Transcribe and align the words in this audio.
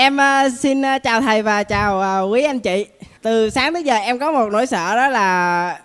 em 0.00 0.16
uh, 0.16 0.52
xin 0.58 0.80
uh, 0.80 1.02
chào 1.02 1.20
thầy 1.20 1.42
và 1.42 1.62
chào 1.62 2.24
uh, 2.24 2.32
quý 2.32 2.42
anh 2.42 2.60
chị. 2.60 2.86
Từ 3.22 3.50
sáng 3.50 3.74
tới 3.74 3.84
giờ 3.84 3.94
em 3.94 4.18
có 4.18 4.32
một 4.32 4.48
nỗi 4.52 4.66
sợ 4.66 4.96
đó 4.96 5.08
là 5.08 5.80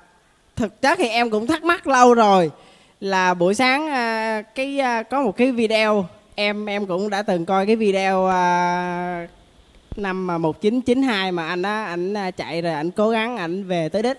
thực 0.56 0.82
chất 0.82 0.98
thì 0.98 1.08
em 1.08 1.30
cũng 1.30 1.48
thắc 1.48 1.64
mắc 1.64 1.88
lâu 1.88 2.14
rồi 2.14 2.52
là 3.00 3.34
buổi 3.34 3.56
sáng 3.56 3.86
uh, 3.86 4.46
cái 4.56 4.80
uh, 4.80 5.10
có 5.10 5.22
một 5.22 5.38
cái 5.38 5.52
video 5.52 6.06
em 6.36 6.66
em 6.66 6.86
cũng 6.86 7.10
đã 7.10 7.22
từng 7.22 7.46
coi 7.46 7.66
cái 7.66 7.76
video 7.76 8.24
uh, 8.24 9.30
năm 9.98 10.28
mà 10.28 10.38
1992 10.38 11.32
mà 11.32 11.48
anh 11.48 11.62
á 11.62 11.86
ảnh 11.86 12.14
chạy 12.38 12.62
rồi 12.62 12.74
ảnh 12.74 12.92
cố 12.92 13.10
gắng 13.10 13.38
ảnh 13.38 13.64
về 13.64 13.90
tới 13.90 14.02
đích 14.02 14.18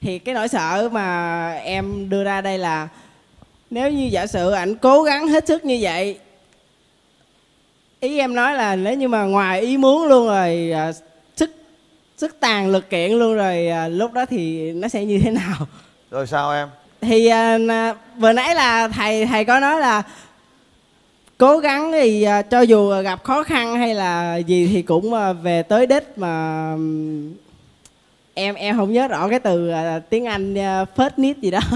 thì 0.00 0.18
cái 0.18 0.34
nỗi 0.34 0.48
sợ 0.48 0.88
mà 0.92 1.50
em 1.52 2.10
đưa 2.10 2.24
ra 2.24 2.40
đây 2.40 2.58
là 2.58 2.88
nếu 3.70 3.90
như 3.90 4.08
giả 4.12 4.26
sử 4.26 4.50
ảnh 4.50 4.74
cố 4.74 5.02
gắng 5.02 5.28
hết 5.28 5.48
sức 5.48 5.64
như 5.64 5.78
vậy 5.80 6.18
ý 8.00 8.18
em 8.18 8.34
nói 8.34 8.54
là 8.54 8.76
nếu 8.76 8.94
như 8.94 9.08
mà 9.08 9.22
ngoài 9.22 9.60
ý 9.60 9.76
muốn 9.76 10.08
luôn 10.08 10.26
rồi 10.26 10.70
à, 10.74 10.92
sức 11.36 11.50
sức 12.16 12.40
tàn 12.40 12.68
lực 12.68 12.90
kiện 12.90 13.12
luôn 13.12 13.34
rồi 13.34 13.68
à, 13.68 13.88
lúc 13.88 14.12
đó 14.12 14.26
thì 14.26 14.72
nó 14.72 14.88
sẽ 14.88 15.04
như 15.04 15.20
thế 15.24 15.30
nào? 15.30 15.56
Rồi 16.10 16.26
sao 16.26 16.52
em? 16.52 16.68
Thì 17.00 17.26
à, 17.26 17.58
vừa 18.16 18.32
nãy 18.32 18.54
là 18.54 18.88
thầy 18.88 19.26
thầy 19.26 19.44
có 19.44 19.60
nói 19.60 19.80
là 19.80 20.02
cố 21.38 21.58
gắng 21.58 21.92
thì 21.92 22.22
à, 22.22 22.42
cho 22.42 22.60
dù 22.60 23.02
gặp 23.02 23.24
khó 23.24 23.42
khăn 23.42 23.76
hay 23.76 23.94
là 23.94 24.36
gì 24.36 24.68
thì 24.72 24.82
cũng 24.82 25.14
à, 25.14 25.32
về 25.32 25.62
tới 25.62 25.86
đích 25.86 26.18
mà 26.18 26.74
em 28.34 28.54
em 28.54 28.76
không 28.76 28.92
nhớ 28.92 29.08
rõ 29.08 29.28
cái 29.28 29.40
từ 29.40 29.68
à, 29.68 29.98
tiếng 30.10 30.24
anh 30.24 30.54
uh, 30.54 30.88
first 30.96 31.10
need 31.16 31.36
gì 31.36 31.50
đó 31.50 31.60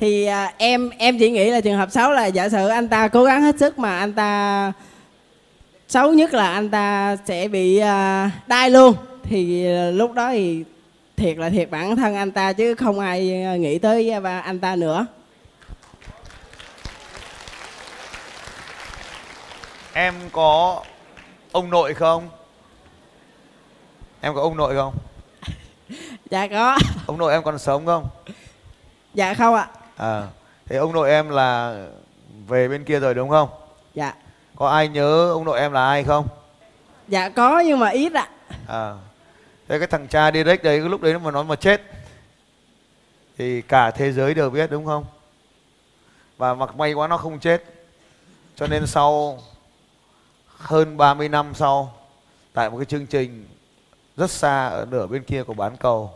thì 0.00 0.24
à, 0.26 0.52
em 0.58 0.90
em 0.98 1.18
chỉ 1.18 1.30
nghĩ 1.30 1.50
là 1.50 1.60
trường 1.60 1.76
hợp 1.76 1.90
xấu 1.90 2.12
là 2.12 2.26
giả 2.26 2.48
sử 2.48 2.68
anh 2.68 2.88
ta 2.88 3.08
cố 3.08 3.24
gắng 3.24 3.42
hết 3.42 3.58
sức 3.58 3.78
mà 3.78 3.98
anh 3.98 4.12
ta 4.12 4.72
xấu 5.88 6.12
nhất 6.12 6.34
là 6.34 6.52
anh 6.52 6.70
ta 6.70 7.16
sẽ 7.26 7.48
bị 7.48 7.78
à, 7.78 8.30
đai 8.46 8.70
luôn. 8.70 8.94
Thì 9.22 9.66
à, 9.66 9.90
lúc 9.90 10.12
đó 10.12 10.30
thì 10.30 10.64
thiệt 11.16 11.38
là 11.38 11.50
thiệt 11.50 11.70
bản 11.70 11.96
thân 11.96 12.14
anh 12.14 12.30
ta 12.30 12.52
chứ 12.52 12.74
không 12.74 13.00
ai 13.00 13.42
à, 13.44 13.56
nghĩ 13.56 13.78
tới 13.78 14.10
à, 14.10 14.40
anh 14.40 14.58
ta 14.58 14.76
nữa. 14.76 15.06
Em 19.92 20.14
có 20.32 20.82
ông 21.52 21.70
nội 21.70 21.94
không? 21.94 22.28
Em 24.20 24.34
có 24.34 24.40
ông 24.40 24.56
nội 24.56 24.74
không? 24.74 24.94
Dạ 26.30 26.46
có. 26.46 26.78
Ông 27.06 27.18
nội 27.18 27.32
em 27.32 27.42
còn 27.42 27.58
sống 27.58 27.86
không? 27.86 28.08
Dạ 29.14 29.34
không 29.34 29.54
ạ 29.54 29.68
à 29.96 30.26
thế 30.66 30.76
ông 30.76 30.92
nội 30.92 31.10
em 31.10 31.28
là 31.28 31.80
về 32.46 32.68
bên 32.68 32.84
kia 32.84 33.00
rồi 33.00 33.14
đúng 33.14 33.30
không? 33.30 33.48
Dạ. 33.94 34.14
Có 34.56 34.68
ai 34.68 34.88
nhớ 34.88 35.30
ông 35.30 35.44
nội 35.44 35.60
em 35.60 35.72
là 35.72 35.88
ai 35.88 36.04
không? 36.04 36.28
Dạ 37.08 37.28
có 37.28 37.62
nhưng 37.66 37.78
mà 37.78 37.88
ít 37.88 38.12
ạ. 38.12 38.28
À 38.68 38.94
thế 39.68 39.78
cái 39.78 39.88
thằng 39.88 40.08
cha 40.08 40.30
direct 40.32 40.62
đấy 40.62 40.80
cái 40.80 40.88
lúc 40.88 41.00
đấy 41.00 41.18
mà 41.18 41.30
nó 41.30 41.42
mà 41.42 41.56
chết 41.56 41.82
thì 43.38 43.62
cả 43.62 43.90
thế 43.90 44.12
giới 44.12 44.34
đều 44.34 44.50
biết 44.50 44.70
đúng 44.70 44.86
không? 44.86 45.04
Và 46.36 46.54
mặc 46.54 46.76
may 46.76 46.92
quá 46.92 47.08
nó 47.08 47.16
không 47.16 47.38
chết. 47.38 47.64
Cho 48.56 48.66
nên 48.66 48.86
sau 48.86 49.38
hơn 50.56 50.96
30 50.96 51.28
năm 51.28 51.54
sau 51.54 51.92
tại 52.52 52.70
một 52.70 52.76
cái 52.76 52.86
chương 52.86 53.06
trình 53.06 53.46
rất 54.16 54.30
xa 54.30 54.66
ở 54.66 54.86
nửa 54.90 55.06
bên 55.06 55.22
kia 55.24 55.42
của 55.42 55.54
bán 55.54 55.76
cầu 55.76 56.14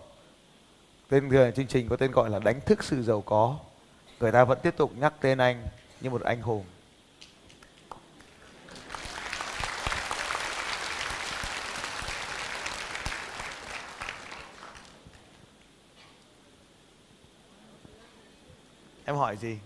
tên 1.08 1.52
chương 1.56 1.66
trình 1.66 1.88
có 1.88 1.96
tên 1.96 2.12
gọi 2.12 2.30
là 2.30 2.38
đánh 2.38 2.60
thức 2.60 2.84
sự 2.84 3.02
giàu 3.02 3.20
có 3.20 3.56
người 4.20 4.32
ta 4.32 4.44
vẫn 4.44 4.58
tiếp 4.62 4.76
tục 4.76 4.92
nhắc 5.00 5.12
tên 5.20 5.38
anh 5.38 5.62
như 6.00 6.10
một 6.10 6.22
anh 6.22 6.40
hùng. 6.40 6.64
Em 19.04 19.16
hỏi 19.16 19.36
gì? 19.36 19.58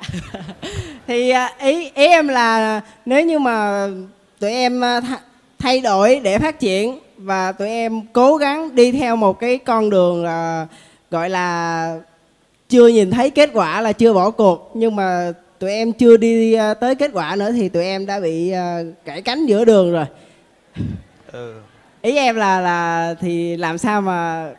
Thì 1.06 1.30
à, 1.30 1.54
ý 1.58 1.90
ý 1.94 2.06
em 2.06 2.28
là 2.28 2.80
nếu 3.04 3.24
như 3.24 3.38
mà 3.38 3.88
tụi 4.38 4.50
em 4.50 4.84
à, 4.84 5.00
thay 5.58 5.80
đổi 5.80 6.20
để 6.24 6.38
phát 6.38 6.58
triển 6.58 6.98
và 7.16 7.52
tụi 7.52 7.68
em 7.68 8.06
cố 8.12 8.36
gắng 8.36 8.74
đi 8.74 8.92
theo 8.92 9.16
một 9.16 9.38
cái 9.40 9.58
con 9.58 9.90
đường 9.90 10.24
à, 10.24 10.66
gọi 11.10 11.30
là 11.30 12.00
chưa 12.68 12.88
nhìn 12.88 13.10
thấy 13.10 13.30
kết 13.30 13.50
quả 13.52 13.80
là 13.80 13.92
chưa 13.92 14.12
bỏ 14.12 14.30
cuộc 14.30 14.70
nhưng 14.74 14.96
mà 14.96 15.32
tụi 15.58 15.70
em 15.70 15.92
chưa 15.92 16.16
đi 16.16 16.52
à, 16.52 16.74
tới 16.74 16.94
kết 16.94 17.10
quả 17.14 17.36
nữa 17.36 17.52
thì 17.52 17.68
tụi 17.68 17.84
em 17.84 18.06
đã 18.06 18.20
bị 18.20 18.50
gãy 19.04 19.22
cánh 19.24 19.46
giữa 19.46 19.64
đường 19.64 19.92
rồi. 19.92 20.06
Ừ. 21.32 21.60
ý 22.02 22.16
em 22.16 22.36
là 22.36 22.60
là 22.60 23.14
thì 23.20 23.56
làm 23.56 23.78
sao 23.78 24.00
mà 24.00 24.50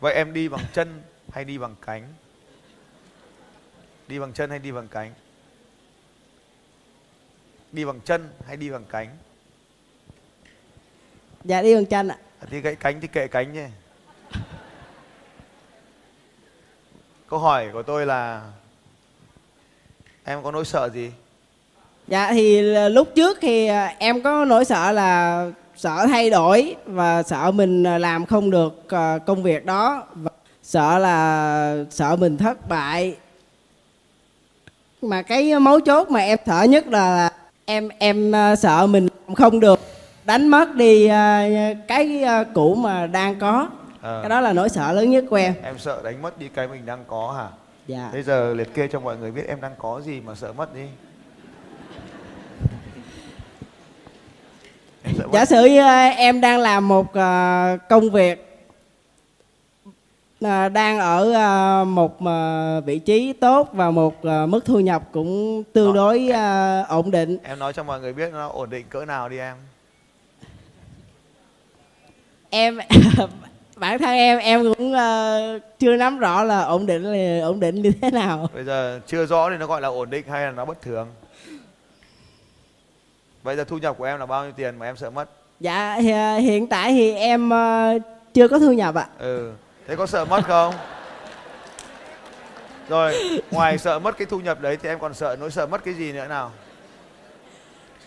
vậy 0.00 0.14
em 0.14 0.32
đi 0.32 0.48
bằng 0.48 0.64
chân 0.72 1.02
hay 1.32 1.44
đi 1.44 1.58
bằng 1.58 1.74
cánh? 1.86 2.02
Đi 4.08 4.18
bằng 4.18 4.32
chân 4.32 4.50
hay 4.50 4.58
đi 4.58 4.72
bằng 4.72 4.88
cánh? 4.88 5.10
Đi 7.72 7.84
bằng 7.84 8.00
chân 8.04 8.28
hay 8.46 8.56
đi 8.56 8.70
bằng 8.70 8.84
cánh? 8.90 9.08
Dạ 11.44 11.62
đi 11.62 11.74
bằng 11.74 11.86
chân 11.86 12.08
ạ. 12.08 12.18
À, 12.40 12.46
thì 12.50 12.60
gãy 12.60 12.74
cánh 12.74 13.00
thì 13.00 13.08
kệ 13.08 13.28
cánh 13.28 13.52
nhé 13.52 13.68
câu 17.32 17.38
hỏi 17.38 17.68
của 17.72 17.82
tôi 17.82 18.06
là, 18.06 18.42
em 20.24 20.42
có 20.42 20.50
nỗi 20.50 20.64
sợ 20.64 20.90
gì? 20.94 21.10
Dạ 22.08 22.30
thì 22.32 22.62
lúc 22.88 23.08
trước 23.14 23.38
thì 23.40 23.66
à, 23.66 23.94
em 23.98 24.22
có 24.22 24.44
nỗi 24.44 24.64
sợ 24.64 24.92
là 24.92 25.46
sợ 25.76 26.06
thay 26.08 26.30
đổi 26.30 26.76
và 26.86 27.22
sợ 27.22 27.50
mình 27.50 27.84
à, 27.86 27.98
làm 27.98 28.26
không 28.26 28.50
được 28.50 28.88
à, 28.88 29.18
công 29.18 29.42
việc 29.42 29.66
đó 29.66 30.04
và 30.14 30.30
sợ 30.62 30.98
là 30.98 31.76
sợ 31.90 32.16
mình 32.16 32.36
thất 32.36 32.68
bại. 32.68 33.16
Mà 35.02 35.22
cái 35.22 35.58
mấu 35.58 35.80
chốt 35.80 36.10
mà 36.10 36.20
em 36.20 36.38
sợ 36.46 36.62
nhất 36.62 36.86
là 36.86 37.32
em 37.64 37.88
em 37.98 38.32
sợ 38.58 38.86
mình 38.86 39.08
không 39.36 39.60
được 39.60 39.80
đánh 40.24 40.48
mất 40.48 40.74
đi 40.74 41.08
cái 41.88 42.24
cũ 42.54 42.74
mà 42.74 43.06
đang 43.06 43.38
có 43.38 43.68
à. 44.02 44.18
cái 44.22 44.28
đó 44.28 44.40
là 44.40 44.52
nỗi 44.52 44.68
sợ 44.68 44.92
lớn 44.92 45.10
nhất 45.10 45.24
của 45.30 45.36
em. 45.36 45.54
Em 45.62 45.78
sợ 45.78 46.00
đánh 46.04 46.22
mất 46.22 46.38
đi 46.38 46.48
cái 46.48 46.68
mình 46.68 46.86
đang 46.86 47.04
có 47.06 47.32
hả? 47.32 47.48
Dạ. 47.86 48.10
Bây 48.12 48.22
giờ 48.22 48.54
liệt 48.54 48.74
kê 48.74 48.88
cho 48.88 49.00
mọi 49.00 49.16
người 49.16 49.30
biết 49.30 49.42
em 49.48 49.60
đang 49.60 49.72
có 49.78 50.00
gì 50.00 50.20
mà 50.20 50.34
sợ 50.34 50.52
mất 50.52 50.74
đi. 50.74 50.86
Giả 55.32 55.44
sử 55.44 55.66
em 56.16 56.40
đang 56.40 56.58
làm 56.58 56.88
một 56.88 57.06
công 57.88 58.10
việc 58.12 58.48
đang 60.72 60.98
ở 60.98 61.84
một 61.84 62.18
vị 62.84 62.98
trí 62.98 63.32
tốt 63.32 63.68
và 63.72 63.90
một 63.90 64.24
mức 64.24 64.64
thu 64.64 64.80
nhập 64.80 65.02
cũng 65.12 65.62
tương 65.72 65.94
đối 65.94 66.30
ổn 66.88 67.10
định. 67.10 67.38
Em 67.42 67.58
nói 67.58 67.72
cho 67.72 67.82
mọi 67.82 68.00
người 68.00 68.12
biết 68.12 68.32
nó 68.32 68.48
ổn 68.48 68.70
định 68.70 68.86
cỡ 68.88 69.04
nào 69.04 69.28
đi 69.28 69.38
em. 69.38 69.56
Em 72.50 72.78
bản 73.82 73.98
thân 73.98 74.10
em 74.10 74.38
em 74.38 74.74
cũng 74.74 74.94
chưa 75.78 75.96
nắm 75.96 76.18
rõ 76.18 76.42
là 76.42 76.62
ổn 76.62 76.86
định 76.86 77.02
là 77.02 77.44
ổn 77.46 77.60
định 77.60 77.82
như 77.82 77.92
thế 78.02 78.10
nào. 78.10 78.48
Bây 78.54 78.64
giờ 78.64 79.00
chưa 79.06 79.26
rõ 79.26 79.50
thì 79.50 79.56
nó 79.56 79.66
gọi 79.66 79.80
là 79.80 79.88
ổn 79.88 80.10
định 80.10 80.24
hay 80.28 80.44
là 80.44 80.50
nó 80.50 80.64
bất 80.64 80.82
thường? 80.82 81.08
Bây 83.42 83.56
giờ 83.56 83.64
thu 83.64 83.78
nhập 83.78 83.96
của 83.98 84.04
em 84.04 84.18
là 84.18 84.26
bao 84.26 84.44
nhiêu 84.44 84.52
tiền 84.56 84.78
mà 84.78 84.86
em 84.86 84.96
sợ 84.96 85.10
mất? 85.10 85.30
Dạ 85.60 85.94
hiện 86.38 86.66
tại 86.66 86.92
thì 86.92 87.14
em 87.14 87.50
chưa 88.34 88.48
có 88.48 88.58
thu 88.58 88.72
nhập 88.72 88.94
ạ. 88.94 89.06
Ừ 89.18 89.52
thế 89.86 89.96
có 89.96 90.06
sợ 90.06 90.24
mất 90.24 90.44
không? 90.44 90.74
Rồi 92.88 93.40
ngoài 93.50 93.78
sợ 93.78 93.98
mất 93.98 94.18
cái 94.18 94.26
thu 94.30 94.40
nhập 94.40 94.60
đấy 94.60 94.76
thì 94.82 94.88
em 94.88 94.98
còn 94.98 95.14
sợ 95.14 95.36
nỗi 95.40 95.50
sợ 95.50 95.66
mất 95.66 95.84
cái 95.84 95.94
gì 95.94 96.12
nữa 96.12 96.26
nào? 96.28 96.52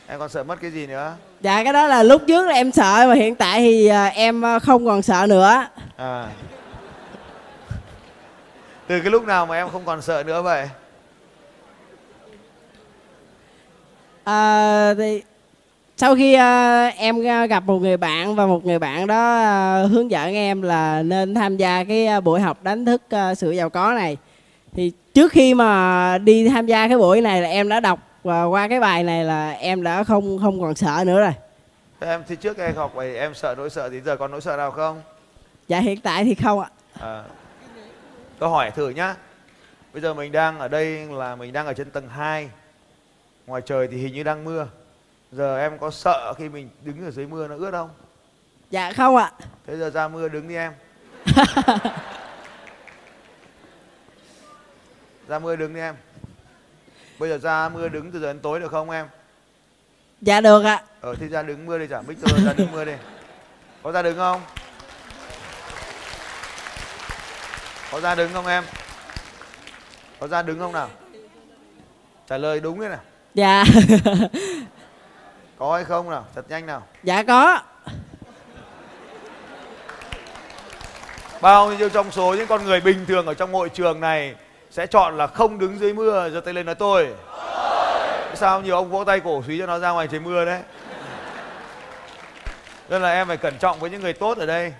Em 0.07 0.19
còn 0.19 0.29
sợ 0.29 0.43
mất 0.43 0.61
cái 0.61 0.71
gì 0.71 0.87
nữa 0.87 1.13
dạ 1.41 1.63
cái 1.63 1.73
đó 1.73 1.87
là 1.87 2.03
lúc 2.03 2.21
trước 2.27 2.47
là 2.47 2.53
em 2.53 2.71
sợ 2.71 3.05
mà 3.07 3.13
hiện 3.13 3.35
tại 3.35 3.59
thì 3.59 3.87
à, 3.87 4.05
em 4.05 4.45
à, 4.45 4.59
không 4.59 4.85
còn 4.85 5.01
sợ 5.01 5.25
nữa. 5.29 5.65
À. 5.97 6.27
Từ 8.87 8.99
cái 8.99 9.11
lúc 9.11 9.23
nào 9.23 9.45
mà 9.45 9.55
em 9.55 9.69
không 9.69 9.85
còn 9.85 10.01
sợ 10.01 10.23
nữa 10.23 10.41
vậy? 10.41 10.69
À, 14.23 14.93
thì 14.97 15.21
sau 15.97 16.15
khi 16.15 16.35
uh, 16.35 16.95
em 16.97 17.21
gặp 17.49 17.63
một 17.63 17.79
người 17.79 17.97
bạn 17.97 18.35
và 18.35 18.45
một 18.45 18.65
người 18.65 18.79
bạn 18.79 19.07
đó 19.07 19.41
uh, 19.83 19.91
hướng 19.91 20.11
dẫn 20.11 20.33
em 20.33 20.61
là 20.61 21.01
nên 21.03 21.35
tham 21.35 21.57
gia 21.57 21.83
cái 21.83 22.21
buổi 22.21 22.41
học 22.41 22.63
đánh 22.63 22.85
thức 22.85 23.01
uh, 23.15 23.37
sự 23.37 23.51
giàu 23.51 23.69
có 23.69 23.91
này. 23.91 24.17
Thì 24.73 24.91
trước 25.13 25.31
khi 25.31 25.53
mà 25.53 26.17
đi 26.17 26.49
tham 26.49 26.65
gia 26.65 26.87
cái 26.87 26.97
buổi 26.97 27.21
này 27.21 27.41
là 27.41 27.49
em 27.49 27.69
đã 27.69 27.79
đọc 27.79 27.99
uh, 28.29 28.51
qua 28.51 28.67
cái 28.67 28.79
bài 28.79 29.03
này 29.03 29.23
là 29.23 29.51
em 29.51 29.83
đã 29.83 30.03
không 30.03 30.39
không 30.41 30.61
còn 30.61 30.75
sợ 30.75 31.03
nữa 31.05 31.19
rồi. 31.19 31.33
Em 31.99 32.23
thì 32.27 32.35
trước 32.35 32.57
em 32.57 32.75
học 32.75 32.91
vậy 32.95 33.17
em 33.17 33.33
sợ 33.33 33.55
nỗi 33.57 33.69
sợ 33.69 33.89
thì 33.89 34.01
giờ 34.01 34.17
còn 34.17 34.31
nỗi 34.31 34.41
sợ 34.41 34.57
nào 34.57 34.71
không? 34.71 35.01
Dạ 35.67 35.79
hiện 35.79 36.01
tại 36.01 36.23
thì 36.23 36.35
không 36.35 36.59
ạ. 36.59 36.69
À, 36.99 37.23
tôi 38.39 38.49
hỏi 38.49 38.71
thử 38.71 38.89
nhá. 38.89 39.15
Bây 39.93 40.01
giờ 40.01 40.13
mình 40.13 40.31
đang 40.31 40.59
ở 40.59 40.67
đây 40.67 41.05
là 41.05 41.35
mình 41.35 41.53
đang 41.53 41.65
ở 41.65 41.73
trên 41.73 41.91
tầng 41.91 42.09
2 42.09 42.49
ngoài 43.47 43.61
trời 43.65 43.87
thì 43.87 43.97
hình 43.97 44.13
như 44.13 44.23
đang 44.23 44.43
mưa. 44.43 44.67
Giờ 45.31 45.57
em 45.57 45.77
có 45.77 45.91
sợ 45.91 46.33
khi 46.37 46.49
mình 46.49 46.69
đứng 46.81 47.05
ở 47.05 47.11
dưới 47.11 47.27
mưa 47.27 47.47
nó 47.47 47.55
ướt 47.55 47.71
không? 47.71 47.89
Dạ 48.69 48.93
không 48.93 49.15
ạ. 49.15 49.31
Thế 49.67 49.77
giờ 49.77 49.89
ra 49.89 50.07
mưa 50.07 50.29
đứng 50.29 50.47
đi 50.47 50.55
em. 50.55 50.73
Ra 55.27 55.39
mưa 55.39 55.55
đứng 55.55 55.73
đi 55.73 55.79
em 55.79 55.95
bây 57.19 57.29
giờ 57.29 57.37
ra 57.37 57.69
mưa 57.69 57.89
đứng 57.89 58.11
từ 58.11 58.19
giờ 58.19 58.27
đến 58.27 58.39
tối 58.39 58.59
được 58.59 58.71
không 58.71 58.89
em? 58.89 59.07
Dạ 60.21 60.41
được 60.41 60.63
ạ. 60.63 60.83
Ờ 61.01 61.15
thì 61.19 61.27
ra 61.27 61.43
đứng 61.43 61.65
mưa 61.65 61.77
đi 61.77 61.87
chả 61.87 62.01
bích 62.01 62.17
tôi 62.21 62.39
ra 62.45 62.53
đứng 62.53 62.71
mưa 62.71 62.85
đi. 62.85 62.93
Có 63.83 63.91
ra 63.91 64.01
đứng 64.01 64.17
không? 64.17 64.41
Có 67.91 68.01
ra 68.01 68.15
đứng 68.15 68.33
không 68.33 68.47
em? 68.47 68.63
Có 70.19 70.27
ra 70.27 70.41
đứng 70.41 70.59
không 70.59 70.73
nào? 70.73 70.89
Trả 72.27 72.37
lời 72.37 72.59
đúng 72.59 72.79
đấy 72.79 72.89
nào 72.89 72.99
dạ. 73.33 73.65
Có 75.57 75.75
hay 75.75 75.83
không 75.83 76.09
nào? 76.09 76.25
Thật 76.35 76.45
nhanh 76.49 76.65
nào. 76.65 76.87
Dạ 77.03 77.23
có. 77.23 77.61
Bao 81.41 81.73
nhiêu 81.73 81.89
trong 81.89 82.11
số 82.11 82.35
những 82.35 82.47
con 82.47 82.65
người 82.65 82.81
bình 82.81 83.05
thường 83.05 83.25
ở 83.25 83.33
trong 83.33 83.53
hội 83.53 83.69
trường 83.69 83.99
này 83.99 84.35
sẽ 84.75 84.87
chọn 84.87 85.17
là 85.17 85.27
không 85.27 85.59
đứng 85.59 85.79
dưới 85.79 85.93
mưa, 85.93 86.29
giơ 86.29 86.39
tay 86.39 86.53
lên 86.53 86.65
nói 86.65 86.75
tôi. 86.75 87.13
Sao 88.33 88.61
nhiều 88.61 88.75
ông 88.75 88.89
vỗ 88.89 89.03
tay 89.03 89.19
cổ 89.19 89.43
suý 89.47 89.59
cho 89.59 89.65
nó 89.65 89.79
ra 89.79 89.91
ngoài 89.91 90.07
trời 90.11 90.19
mưa 90.19 90.45
đấy. 90.45 90.61
Nên 92.89 93.01
là 93.01 93.13
em 93.13 93.27
phải 93.27 93.37
cẩn 93.37 93.57
trọng 93.57 93.79
với 93.79 93.89
những 93.89 94.01
người 94.01 94.13
tốt 94.13 94.37
ở 94.37 94.45
đây. 94.45 94.73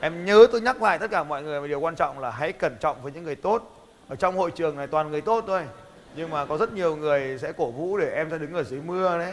Em 0.00 0.24
nhớ 0.24 0.46
tôi 0.52 0.60
nhắc 0.60 0.82
lại 0.82 0.98
tất 0.98 1.10
cả 1.10 1.24
mọi 1.24 1.42
người 1.42 1.60
một 1.60 1.66
điều 1.66 1.80
quan 1.80 1.96
trọng 1.96 2.18
là 2.18 2.30
hãy 2.30 2.52
cẩn 2.52 2.76
trọng 2.80 3.02
với 3.02 3.12
những 3.12 3.24
người 3.24 3.34
tốt. 3.34 3.86
Ở 4.08 4.16
trong 4.16 4.36
hội 4.36 4.50
trường 4.50 4.76
này 4.76 4.86
toàn 4.86 5.10
người 5.10 5.20
tốt 5.20 5.44
thôi. 5.46 5.62
Nhưng 6.16 6.30
mà 6.30 6.44
có 6.44 6.56
rất 6.56 6.72
nhiều 6.72 6.96
người 6.96 7.38
sẽ 7.38 7.52
cổ 7.52 7.70
vũ 7.70 7.98
để 7.98 8.12
em 8.14 8.30
ra 8.30 8.38
đứng 8.38 8.54
ở 8.54 8.62
dưới 8.62 8.80
mưa 8.80 9.18
đấy. 9.18 9.32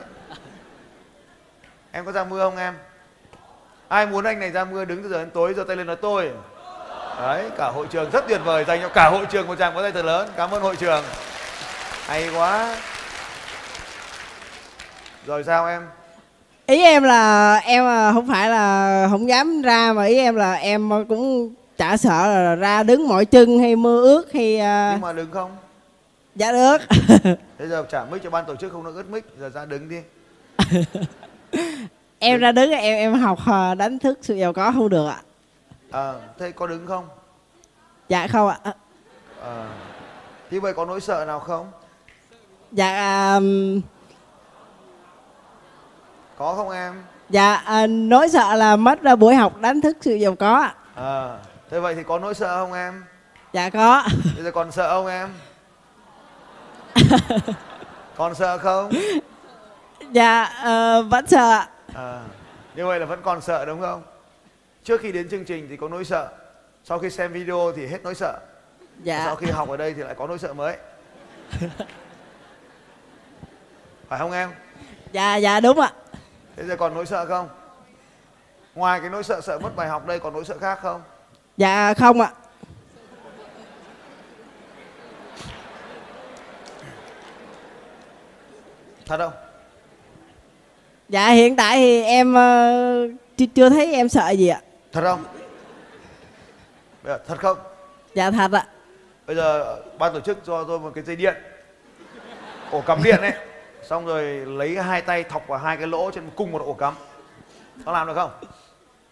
Em 1.92 2.06
có 2.06 2.12
ra 2.12 2.24
mưa 2.24 2.40
không 2.40 2.58
em? 2.58 2.74
Ai 3.88 4.06
muốn 4.06 4.24
anh 4.24 4.40
này 4.40 4.52
ra 4.52 4.66
mưa 4.66 4.86
đứng 4.86 5.04
từ 5.04 5.10
giờ 5.10 5.18
đến 5.18 5.32
tối 5.32 5.54
giơ 5.54 5.64
tay 5.64 5.76
lên 5.76 5.88
nói 5.88 5.96
tôi? 5.96 6.32
Đấy 7.20 7.50
cả 7.58 7.68
hội 7.68 7.88
trường 7.90 8.10
rất 8.12 8.24
tuyệt 8.28 8.42
vời 8.44 8.64
dành 8.64 8.82
cho 8.82 8.90
cả 8.90 9.10
hội 9.10 9.26
trường 9.32 9.48
một 9.48 9.56
tràng 9.60 9.76
có 9.76 9.82
tay 9.82 9.92
thật 9.92 10.06
lớn. 10.06 10.30
Cảm 10.38 10.52
ơn 10.52 10.62
hội 10.62 10.76
trường. 10.76 11.04
Hay 12.06 12.30
quá. 12.36 12.76
Rồi 15.26 15.44
sao 15.44 15.68
em? 15.68 15.82
Ý 16.66 16.82
em 16.82 17.04
là 17.04 17.56
em 17.56 17.86
à, 17.86 18.12
không 18.14 18.28
phải 18.28 18.50
là 18.50 19.08
không 19.10 19.30
dám 19.30 19.62
ra 19.62 19.94
mà 19.94 20.06
ý 20.06 20.18
em 20.18 20.36
là 20.36 20.54
em 20.54 20.90
cũng 21.10 21.54
chả 21.78 21.98
sợ 21.98 22.28
là 22.28 22.56
ra 22.56 22.84
đứng 22.84 23.08
mỏi 23.08 23.26
chân 23.26 23.60
hay 23.60 23.76
mưa 23.76 24.02
ướt 24.02 24.34
hay 24.34 24.60
à, 24.60 24.90
nhưng 24.92 25.02
mà 25.02 25.14
đứng 25.14 25.32
không? 25.32 25.58
Dạ 26.36 26.52
được. 26.52 26.78
Bây 27.60 27.68
giờ 27.68 27.86
trả 27.92 28.06
mic 28.06 28.24
cho 28.24 28.30
ban 28.30 28.46
tổ 28.46 28.56
chức 28.56 28.72
không 28.72 28.84
nó 28.84 28.92
ướt 28.96 29.10
mic 29.10 29.26
giờ 29.40 29.50
ra 29.50 29.66
đứng 29.66 29.90
đi. 29.90 29.98
Em 32.20 32.40
ra 32.40 32.52
đứng 32.52 32.72
em 32.72 32.98
em 32.98 33.14
học 33.14 33.40
à, 33.46 33.76
đánh 33.76 34.00
thức 34.00 34.20
sự 34.22 34.36
giàu 34.36 34.54
có 34.54 34.72
không 34.72 34.90
được 34.90 35.08
ạ 35.08 35.18
à, 35.94 36.14
thế 36.40 36.52
có 36.52 36.68
đứng 36.68 36.88
không? 36.88 37.08
Dạ 38.10 38.28
không 38.28 38.48
ạ. 38.48 38.58
À, 39.44 39.68
như 40.52 40.62
vậy 40.62 40.74
có 40.74 40.86
nỗi 40.86 41.02
sợ 41.02 41.26
nào 41.26 41.40
không? 41.40 41.72
Dạ 42.72 42.94
à, 42.94 43.40
có 46.38 46.54
không 46.56 46.70
em? 46.70 47.04
dạ 47.30 47.54
à, 47.54 47.88
nói 47.88 48.30
sợ 48.30 48.56
là 48.56 48.76
mất 48.76 49.02
ra 49.02 49.16
buổi 49.16 49.36
học 49.36 49.58
đánh 49.60 49.82
thức 49.82 49.98
sự 50.02 50.14
giàu 50.14 50.36
có 50.36 50.56
ạ. 50.56 50.76
À, 50.96 51.38
thế 51.70 51.80
vậy 51.80 51.96
thì 51.96 52.04
có 52.04 52.20
nỗi 52.20 52.34
sợ 52.34 52.58
không 52.58 52.74
em? 52.74 53.04
Dạ 53.54 53.70
có. 53.70 54.04
Bây 54.36 54.44
giờ 54.44 54.52
còn 54.52 54.72
sợ 54.72 54.90
không 54.90 55.08
em? 55.08 55.34
Còn 58.18 58.36
sợ 58.36 58.58
không? 58.58 58.92
Dạ 60.12 60.44
à, 60.44 61.02
vẫn 61.02 61.28
sợ 61.28 61.52
ạ. 61.52 61.68
À, 61.94 62.22
như 62.76 62.86
vậy 62.88 63.00
là 63.00 63.06
vẫn 63.06 63.22
còn 63.24 63.42
sợ 63.42 63.66
đúng 63.66 63.82
không 63.82 64.02
trước 64.84 65.02
khi 65.02 65.12
đến 65.12 65.30
chương 65.30 65.46
trình 65.46 65.68
thì 65.70 65.78
có 65.78 65.90
nỗi 65.90 66.06
sợ. 66.06 66.30
Sau 66.84 67.00
khi 67.00 67.10
xem 67.10 67.34
video 67.34 67.72
thì 67.76 67.88
hết 67.88 68.04
nỗi 68.04 68.16
sợ. 68.16 68.40
Dạ. 69.04 69.22
Sau 69.26 69.36
khi 69.36 69.48
học 69.52 69.70
ở 69.70 69.78
đây 69.78 69.94
thì 69.94 70.04
lại 70.04 70.16
có 70.18 70.28
nỗi 70.28 70.40
sợ 70.40 70.54
mới. 70.54 70.78
Phải 74.08 74.20
không 74.20 74.32
em? 74.32 74.52
Dạ 75.12 75.36
dạ 75.36 75.60
đúng 75.60 75.80
ạ. 75.80 75.94
Thế 76.56 76.64
giờ 76.68 76.76
còn 76.76 76.94
nỗi 76.94 77.06
sợ 77.06 77.26
không? 77.26 77.50
Ngoài 78.76 79.00
cái 79.00 79.10
nỗi 79.10 79.24
sợ 79.24 79.42
sợ 79.42 79.60
mất 79.60 79.76
bài 79.76 79.88
học 79.88 80.08
đây 80.08 80.20
còn 80.20 80.34
nỗi 80.34 80.46
sợ 80.46 80.58
khác 80.58 80.80
không? 80.82 81.02
Dạ 81.58 81.94
không 81.94 82.22
ạ. 82.22 82.32
Thật 89.06 89.18
không? 89.18 89.34
Dạ 91.10 91.30
hiện 91.30 91.56
tại 91.56 91.78
thì 91.78 92.04
em 92.04 92.34
chưa, 93.38 93.46
chưa 93.56 93.70
thấy 93.70 93.94
em 93.94 94.10
sợ 94.10 94.30
gì 94.30 94.48
ạ 94.48 94.62
thật 94.94 95.02
không? 95.04 95.24
Bây 97.04 97.14
giờ, 97.14 97.20
thật 97.28 97.38
không? 97.40 97.58
Dạ 98.14 98.32
thật 98.32 98.52
ạ. 98.52 98.66
Bây 99.28 99.36
giờ 99.36 99.78
ban 100.00 100.14
tổ 100.14 100.20
chức 100.20 100.38
cho 100.46 100.64
tôi 100.64 100.80
một 100.80 100.92
cái 100.96 101.04
dây 101.04 101.16
điện. 101.16 101.36
Ổ 102.72 102.82
cắm 102.82 103.04
điện 103.04 103.22
ấy. 103.22 103.34
Xong 103.90 104.06
rồi 104.06 104.24
lấy 104.46 104.78
hai 104.78 105.02
tay 105.02 105.24
thọc 105.24 105.48
vào 105.48 105.60
hai 105.60 105.78
cái 105.78 105.88
lỗ 105.88 106.12
trên 106.12 106.30
cùng 106.36 106.52
một 106.52 106.62
ổ 106.66 106.74
cắm. 106.74 106.94
Có 107.86 107.92
làm 107.92 108.08
được 108.08 108.14
không? 108.16 108.32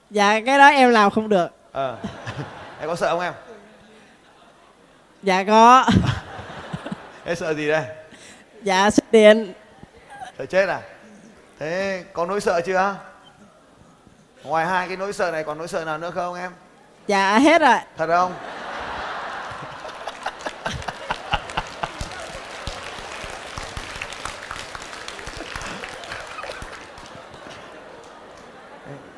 Dạ 0.10 0.40
cái 0.46 0.58
đó 0.58 0.68
em 0.68 0.90
làm 0.90 1.12
không 1.12 1.30
được. 1.30 1.48
Ờ. 1.72 1.98
Em 2.80 2.90
có 2.90 2.96
sợ 2.96 3.10
không 3.10 3.20
em? 3.20 3.34
Dạ 5.24 5.44
có. 5.44 5.86
Em 7.26 7.36
sợ 7.36 7.54
gì 7.54 7.68
đây? 7.68 7.84
Dạ 8.64 8.90
xuất 8.90 9.12
điện 9.12 9.54
sợ 10.38 10.46
chết 10.46 10.70
à? 10.70 10.82
Thế 11.60 12.04
có 12.14 12.26
nỗi 12.26 12.42
sợ 12.42 12.62
chưa 12.66 12.96
ngoài 14.44 14.66
hai 14.66 14.88
cái 14.88 14.98
nỗi 14.98 15.14
sợ 15.14 15.32
này 15.32 15.44
còn 15.44 15.58
nỗi 15.58 15.68
sợ 15.68 15.86
nào 15.86 15.98
nữa 15.98 16.12
không 16.16 16.36
em? 16.36 16.52
Dạ 17.08 17.40
hết 17.40 17.62
rồi. 17.62 17.78
Thật 17.98 18.08
không? 18.08 18.34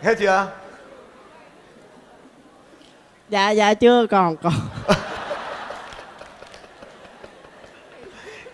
Hết 0.04 0.16
chưa? 0.20 0.48
Dạ 3.30 3.52
dạ 3.52 3.74
chưa 3.74 4.06
còn 4.12 4.38
còn. 4.38 4.54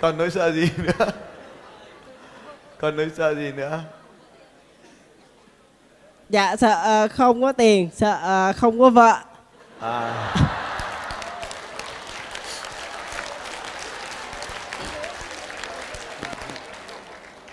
Còn 0.01 0.17
nỗi 0.17 0.31
sợ 0.31 0.51
gì 0.51 0.71
nữa? 0.77 1.05
Còn 2.81 2.95
nỗi 2.95 3.11
sợ 3.17 3.35
gì 3.35 3.51
nữa 3.51 3.79
dạ 6.29 6.55
sợ 6.55 6.81
ờ, 6.83 7.07
không 7.07 7.41
có 7.41 7.51
tiền 7.51 7.89
sợ 7.95 8.19
ờ, 8.23 8.53
không 8.57 8.79
có 8.79 8.89
vợ. 8.89 9.17
À. 9.81 10.33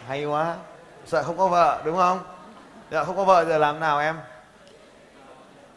Hay 0.09 0.25
quá. 0.25 0.57
Sợ 1.07 1.23
không 1.23 1.37
có 1.39 1.49
vợ 1.49 1.83
đúng 1.85 1.97
không? 1.97 2.21
Dạ 2.91 3.05
không 3.05 3.17
có 3.17 3.25
vợ 3.25 3.45
giờ 3.45 3.59
làm 3.59 3.81
nào 3.81 3.99
em? 3.99 4.17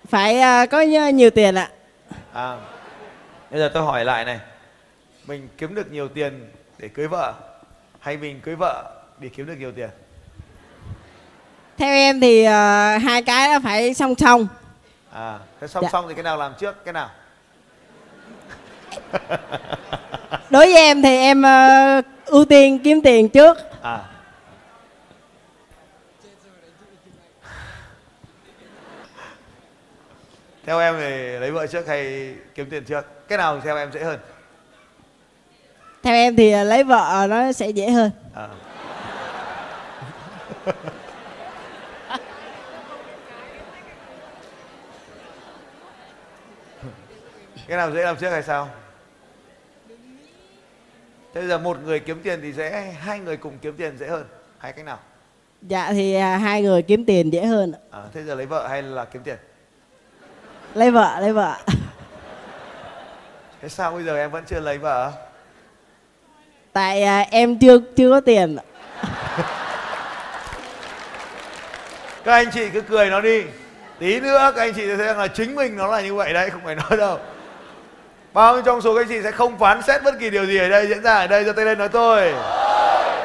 Phải 0.10 0.40
ờ, 0.40 0.66
có 0.72 0.78
nh- 0.82 1.12
nhiều 1.12 1.30
tiền 1.30 1.56
ạ. 1.56 1.70
À. 2.34 2.58
Bây 3.52 3.60
giờ 3.60 3.72
tôi 3.74 3.84
hỏi 3.84 4.06
lại 4.06 4.26
này. 4.26 4.40
Mình 5.26 5.50
kiếm 5.58 5.76
được 5.76 5.92
nhiều 5.92 6.08
tiền 6.08 6.52
để 6.78 6.88
cưới 6.88 7.08
vợ 7.08 7.34
hay 8.00 8.18
mình 8.18 8.42
cưới 8.42 8.56
vợ 8.56 8.84
để 9.20 9.30
kiếm 9.36 9.46
được 9.48 9.56
nhiều 9.60 9.72
tiền 9.72 9.90
theo 11.80 11.94
em 11.94 12.20
thì 12.20 12.44
ờ, 12.44 12.98
hai 12.98 13.22
cái 13.22 13.48
đó 13.48 13.60
phải 13.64 13.94
song 13.94 14.16
song. 14.18 14.48
À 15.12 15.40
thế 15.62 15.68
song 15.68 15.84
Dạ. 15.84 15.90
song 15.92 16.06
thì 16.08 16.14
cái 16.14 16.24
nào 16.24 16.38
làm 16.38 16.54
trước 16.60 16.86
cái 16.86 16.94
nào? 16.94 17.10
Đối 20.50 20.66
với 20.66 20.76
em 20.76 21.02
thì 21.02 21.18
em 21.18 21.42
ờ, 21.42 22.02
ưu 22.26 22.46
tiên 22.46 22.80
kiếm 22.84 23.02
tiền 23.02 23.30
trước. 23.30 23.58
À. 23.82 24.00
Theo 30.66 30.80
em 30.80 30.96
thì 31.00 31.40
lấy 31.40 31.52
vợ 31.52 31.68
trước 31.68 31.88
hay 31.88 32.34
kiếm 32.56 32.70
tiền 32.70 32.84
trước? 32.84 33.28
Cái 33.28 33.38
nào 33.38 33.60
theo 33.64 33.78
em 33.78 33.92
dễ 33.92 34.04
hơn? 34.04 34.20
Theo 36.04 36.14
em 36.16 36.36
thì 36.36 36.52
ờ, 36.52 36.64
lấy 36.64 36.84
vợ 36.84 37.28
nó 37.30 37.52
sẽ 37.52 37.70
dễ 37.70 37.90
hơn. 37.90 38.12
À. 38.36 38.48
cái 47.70 47.78
nào 47.78 47.92
dễ 47.92 48.04
làm 48.04 48.18
trước 48.18 48.30
hay 48.30 48.44
sao? 48.44 48.70
Thế 51.34 51.48
giờ 51.48 51.58
một 51.58 51.78
người 51.84 52.00
kiếm 52.00 52.22
tiền 52.24 52.40
thì 52.42 52.54
dễ 52.54 52.94
hai 53.00 53.20
người 53.20 53.38
cùng 53.38 53.58
kiếm 53.62 53.76
tiền 53.78 53.98
dễ 53.98 54.08
hơn. 54.08 54.26
Hay 54.58 54.74
cách 54.74 54.86
nào? 54.86 55.00
Dạ 55.62 55.92
thì 55.92 56.16
à, 56.16 56.38
hai 56.38 56.62
người 56.62 56.82
kiếm 56.82 57.06
tiền 57.06 57.34
dễ 57.34 57.46
hơn 57.46 57.74
à, 57.92 58.02
thế 58.14 58.24
giờ 58.24 58.36
lấy 58.36 58.46
vợ 58.46 58.68
hay 58.68 58.82
là 58.82 59.06
kiếm 59.06 59.24
tiền? 59.24 59.38
Lấy 60.74 60.92
vợ 60.92 61.20
lấy 61.20 61.34
vợ. 61.34 61.58
Thế 63.62 63.70
sao 63.70 63.92
bây 63.92 64.04
giờ 64.04 64.18
em 64.18 64.32
vẫn 64.32 64.44
chưa 64.48 64.60
lấy 64.60 64.78
vợ? 64.78 65.12
Tại 66.74 67.04
à, 67.04 67.20
em 67.32 67.60
chưa 67.60 67.80
chưa 67.96 68.10
có 68.10 68.22
tiền 68.22 68.58
các 72.24 72.34
anh 72.34 72.52
chị 72.54 72.70
cứ 72.70 72.82
cười 72.82 73.10
nó 73.10 73.22
đi. 73.22 73.44
Tí 74.00 74.20
nữa 74.20 74.52
các 74.56 74.62
anh 74.62 74.74
chị 74.74 74.88
sẽ 74.88 74.98
thấy 74.98 75.16
là 75.16 75.28
chính 75.28 75.56
mình 75.56 75.78
nó 75.78 75.88
là 75.88 76.02
như 76.02 76.14
vậy 76.14 76.34
đấy 76.34 76.50
không 76.50 76.62
phải 76.64 76.76
nói 76.76 76.98
đâu 76.98 77.20
bao 78.34 78.54
nhiêu 78.54 78.64
trong 78.66 78.82
số 78.82 78.96
các 78.96 79.02
anh 79.02 79.08
chị 79.08 79.22
sẽ 79.24 79.32
không 79.32 79.60
phán 79.60 79.82
xét 79.82 80.04
bất 80.04 80.20
kỳ 80.20 80.30
điều 80.30 80.46
gì 80.46 80.58
ở 80.58 80.70
đây 80.70 80.88
diễn 80.88 81.04
ra 81.04 81.16
ở 81.16 81.28
đây 81.28 81.44
giơ 81.44 81.54
tay 81.54 81.66
lên 81.66 81.78
nói 81.78 81.90
tôi 81.90 82.34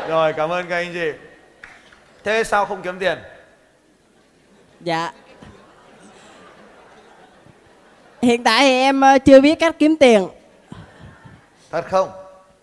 rồi 0.08 0.32
cảm 0.32 0.52
ơn 0.52 0.66
các 0.68 0.76
anh 0.76 0.92
chị. 0.92 1.12
Thế 2.24 2.44
sao 2.44 2.66
không 2.66 2.82
kiếm 2.82 2.98
tiền? 2.98 3.18
Dạ. 4.80 5.12
Hiện 8.22 8.44
tại 8.44 8.60
thì 8.60 8.70
em 8.70 9.00
ờ, 9.00 9.18
chưa 9.18 9.40
biết 9.40 9.54
cách 9.54 9.76
kiếm 9.78 9.96
tiền. 9.96 10.28
Thật 11.70 11.84
không? 11.90 12.10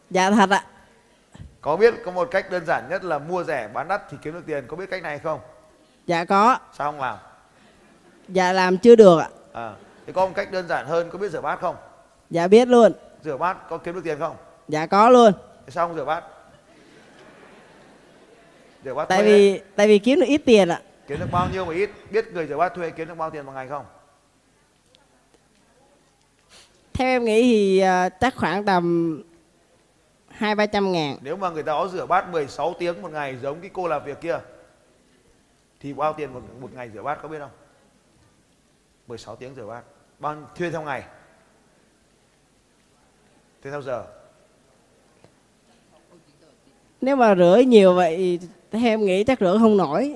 Dạ 0.10 0.32
thật 0.32 0.50
ạ. 0.50 0.66
Có 1.62 1.78
biết 1.78 1.94
có 2.06 2.12
một 2.12 2.28
cách 2.32 2.52
đơn 2.52 2.66
giản 2.66 2.90
nhất 2.90 3.04
là 3.04 3.20
mua 3.20 3.44
rẻ 3.44 3.70
bán 3.74 3.88
đắt 3.88 4.02
thì 4.12 4.18
kiếm 4.24 4.34
được 4.34 4.44
tiền. 4.48 4.64
Có 4.68 4.78
biết 4.78 4.90
cách 4.90 5.04
này 5.04 5.20
không? 5.20 5.40
Dạ 6.08 6.26
có. 6.26 6.58
Sao 6.78 6.92
không 6.92 7.02
làm? 7.02 7.18
Dạ 8.28 8.54
làm 8.54 8.78
chưa 8.78 8.96
được 8.96 9.20
ạ. 9.20 9.30
À, 9.54 9.74
thì 10.08 10.14
có 10.14 10.26
một 10.26 10.32
cách 10.36 10.52
đơn 10.52 10.68
giản 10.68 10.88
hơn 10.88 11.10
có 11.10 11.18
biết 11.18 11.32
rửa 11.32 11.42
bát 11.42 11.62
không 11.62 11.76
dạ 12.32 12.48
biết 12.48 12.68
luôn. 12.68 12.92
Rửa 13.24 13.38
bát 13.38 13.70
có 13.70 13.78
kiếm 13.78 13.96
được 13.96 14.02
tiền 14.04 14.20
không? 14.20 14.36
Dạ 14.68 14.86
có 14.86 15.10
luôn. 15.10 15.34
Thế 15.66 15.72
sao 15.72 15.88
không 15.88 15.98
rửa 15.98 16.06
bát? 16.06 16.24
Rửa 18.86 18.94
bát 18.94 19.06
tại 19.06 19.22
thuê. 19.22 19.28
vì 19.28 19.52
ấy, 19.52 19.62
tại 19.76 19.88
vì 19.88 20.00
kiếm 20.00 20.20
được 20.20 20.26
ít 20.28 20.42
tiền 20.46 20.70
ạ. 20.70 20.82
Kiếm 21.08 21.20
được 21.20 21.32
bao 21.32 21.48
nhiêu 21.54 21.66
mà 21.66 21.74
ít? 21.74 21.90
Biết 22.12 22.28
người 22.34 22.48
rửa 22.48 22.58
bát 22.58 22.74
thuê 22.76 22.90
kiếm 22.90 23.08
được 23.08 23.18
bao 23.18 23.30
tiền 23.30 23.46
một 23.46 23.52
ngày 23.52 23.68
không? 23.68 23.86
Theo 26.94 27.08
em 27.08 27.26
nghĩ 27.26 27.42
thì 27.42 27.80
ờ, 27.80 28.10
chắc 28.20 28.36
khoảng 28.36 28.66
tầm 28.66 29.24
hai 30.28 30.56
ba 30.56 30.66
trăm 30.66 30.92
ngàn. 30.92 31.18
Nếu 31.22 31.36
mà 31.36 31.50
người 31.50 31.64
ta 31.64 31.72
có 31.72 31.88
rửa 31.88 32.06
bát 32.06 32.30
16 32.30 32.74
tiếng 32.80 33.02
một 33.02 33.12
ngày 33.12 33.38
giống 33.42 33.62
cái 33.62 33.70
cô 33.74 33.88
làm 33.88 34.04
việc 34.06 34.22
kia 34.22 34.40
thì 35.80 35.94
bao 35.94 36.14
tiền 36.14 36.34
một, 36.34 36.42
một 36.60 36.74
ngày 36.74 36.90
rửa 36.94 37.02
bát 37.02 37.20
có 37.22 37.28
biết 37.28 37.40
không? 37.40 37.52
16 39.08 39.36
tiếng 39.36 39.56
rửa 39.56 39.66
bát. 39.66 39.82
Bao 40.20 40.36
thuê 40.56 40.72
theo 40.72 40.82
ngày 40.82 41.04
thuê 43.64 43.72
theo 43.72 43.82
giờ? 43.82 44.06
Nếu 47.02 47.16
mà 47.16 47.36
rửa 47.36 47.62
nhiều 47.68 47.94
vậy 47.94 48.40
theo 48.72 48.82
em 48.82 49.06
nghĩ 49.06 49.24
chắc 49.24 49.40
rửa 49.40 49.58
không 49.60 49.78
nổi. 49.78 50.16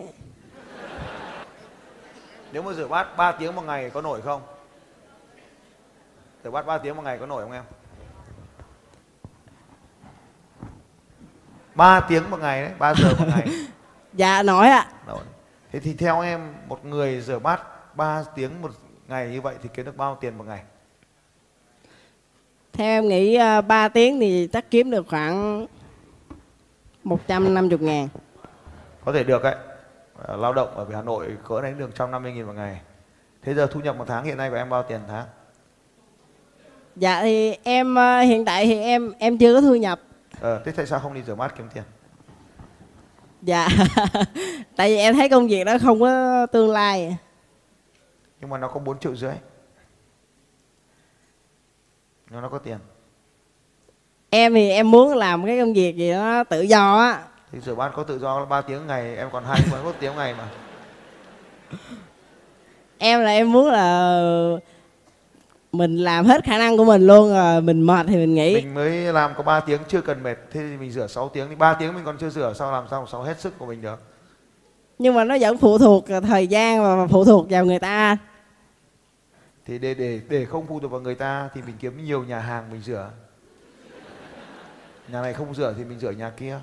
Nếu 2.51 2.63
mà 2.63 2.73
rửa 2.73 2.87
bát 2.87 3.17
3 3.17 3.31
tiếng 3.31 3.55
một 3.55 3.61
ngày 3.61 3.89
có 3.89 4.01
nổi 4.01 4.21
không? 4.21 4.41
Rửa 6.43 6.51
bát 6.51 6.65
3 6.65 6.77
tiếng 6.77 6.95
một 6.95 7.01
ngày 7.01 7.17
có 7.17 7.25
nổi 7.25 7.43
không 7.43 7.51
em? 7.51 7.63
3 11.75 11.99
tiếng 11.99 12.29
một 12.29 12.39
ngày 12.39 12.61
đấy 12.61 12.71
3 12.79 12.93
giờ 12.93 13.09
một 13.19 13.25
ngày. 13.27 13.47
Dạ 14.13 14.43
nổi 14.43 14.67
ạ. 14.67 14.87
Nổi. 15.07 15.23
Thế 15.71 15.79
thì 15.79 15.93
theo 15.93 16.21
em 16.21 16.53
một 16.67 16.85
người 16.85 17.21
rửa 17.21 17.39
bát 17.39 17.61
3 17.95 18.23
tiếng 18.35 18.61
một 18.61 18.71
ngày 19.07 19.29
như 19.29 19.41
vậy 19.41 19.55
thì 19.63 19.69
kiếm 19.73 19.85
được 19.85 19.97
bao 19.97 20.17
tiền 20.21 20.37
một 20.37 20.43
ngày? 20.47 20.63
Theo 22.77 22.87
em 22.87 23.07
nghĩ 23.07 23.35
ờ, 23.35 23.61
3 23.61 23.87
tiếng 23.87 24.19
thì 24.19 24.47
chắc 24.53 24.71
kiếm 24.71 24.91
được 24.91 25.05
khoảng 25.09 25.67
150 27.03 27.79
ngàn 27.81 28.07
Có 29.05 29.13
thể 29.13 29.23
được 29.23 29.43
đấy. 29.43 29.55
À, 30.27 30.35
Lao 30.35 30.53
động 30.53 30.75
ở 30.75 30.85
Hà 30.93 31.01
Nội 31.01 31.27
cỡ 31.47 31.61
đánh 31.61 31.77
được 31.77 31.85
150 31.87 32.33
nghìn 32.33 32.45
một 32.45 32.53
ngày. 32.53 32.81
Thế 33.43 33.53
giờ 33.53 33.67
thu 33.71 33.79
nhập 33.79 33.97
một 33.97 34.05
tháng 34.07 34.23
hiện 34.25 34.37
nay 34.37 34.49
của 34.49 34.55
em 34.55 34.69
bao 34.69 34.83
tiền 34.83 34.99
tháng? 35.07 35.25
dạ 36.95 37.21
thì 37.21 37.55
em 37.63 37.95
ờ, 37.95 38.19
hiện 38.19 38.45
tại 38.45 38.65
thì 38.65 38.81
em 38.81 39.13
em 39.19 39.37
chưa 39.37 39.53
có 39.55 39.61
thu 39.61 39.75
nhập 39.75 39.99
Ờ, 40.41 40.61
thế 40.65 40.71
tại 40.71 40.85
sao 40.85 40.99
không 40.99 41.13
đi 41.13 41.21
rửa 41.23 41.35
bát 41.35 41.53
kiếm 41.57 41.67
tiền? 41.73 41.83
dạ 43.41 43.67
tại 44.75 44.89
vì 44.89 44.97
em 44.97 45.13
thấy 45.15 45.29
công 45.29 45.47
việc 45.47 45.63
đó 45.63 45.77
không 45.81 45.99
có 45.99 46.45
tương 46.45 46.69
lai 46.71 47.17
Nhưng 48.41 48.49
mà 48.49 48.57
nó 48.57 48.67
có 48.67 48.79
4 48.79 48.99
triệu 48.99 49.15
rưỡi. 49.15 49.33
Nhưng 52.35 52.41
nó 52.41 52.49
có 52.49 52.57
tiền. 52.57 52.77
em 54.29 54.53
thì 54.53 54.69
em 54.69 54.91
muốn 54.91 55.15
làm 55.15 55.45
cái 55.45 55.59
công 55.59 55.73
việc 55.73 55.95
gì 55.95 56.11
đó 56.11 56.43
tự 56.49 56.61
do 56.61 56.97
á 56.97 57.21
Thì 57.51 57.59
rửa 57.59 57.75
bát 57.75 57.91
có 57.95 58.03
tự 58.03 58.19
do 58.19 58.45
3 58.45 58.61
tiếng 58.61 58.87
ngày, 58.87 59.17
em 59.17 59.29
còn 59.31 59.43
21 59.45 59.95
tiếng 59.99 60.15
ngày 60.15 60.33
mà. 60.37 60.43
em 62.97 63.21
là 63.21 63.29
em 63.31 63.51
muốn 63.51 63.67
là 63.71 64.21
mình 65.71 65.97
làm 65.97 66.25
hết 66.25 66.43
khả 66.43 66.57
năng 66.57 66.77
của 66.77 66.85
mình 66.85 67.07
luôn 67.07 67.29
rồi 67.33 67.61
mình 67.61 67.81
mệt 67.85 68.05
thì 68.09 68.15
mình 68.15 68.35
nghỉ 68.35 68.55
Mình 68.55 68.73
mới 68.73 68.91
làm 69.13 69.31
có 69.37 69.43
3 69.43 69.59
tiếng 69.59 69.79
chưa 69.87 70.01
cần 70.01 70.23
mệt, 70.23 70.35
thế 70.51 70.59
thì 70.59 70.77
mình 70.77 70.91
rửa 70.91 71.07
6 71.07 71.29
tiếng 71.29 71.45
thì 71.49 71.55
3 71.55 71.73
tiếng 71.73 71.93
mình 71.93 72.03
còn 72.05 72.17
chưa 72.17 72.29
rửa 72.29 72.53
sao 72.59 72.71
làm 72.71 72.83
sao 72.91 73.07
sao 73.11 73.23
hết 73.23 73.39
sức 73.41 73.53
của 73.59 73.65
mình 73.65 73.81
được. 73.81 73.99
nhưng 74.99 75.13
mà 75.15 75.23
nó 75.23 75.37
vẫn 75.41 75.57
phụ 75.57 75.77
thuộc 75.77 76.05
thời 76.27 76.47
gian 76.47 76.83
và 76.83 77.07
phụ 77.07 77.25
thuộc 77.25 77.47
vào 77.49 77.65
người 77.65 77.79
ta 77.79 78.17
thì 79.67 79.79
để 79.79 79.93
để 79.93 80.21
để 80.29 80.45
không 80.45 80.65
phụ 80.67 80.79
thuộc 80.79 80.91
vào 80.91 81.01
người 81.01 81.15
ta 81.15 81.49
thì 81.53 81.61
mình 81.65 81.75
kiếm 81.79 82.05
nhiều 82.05 82.23
nhà 82.23 82.39
hàng 82.39 82.71
mình 82.71 82.81
rửa. 82.81 83.11
Nhà 85.11 85.21
này 85.21 85.33
không 85.33 85.53
rửa 85.53 85.73
thì 85.77 85.83
mình 85.83 85.99
rửa 85.99 86.11
nhà 86.11 86.29
kia. 86.29 86.59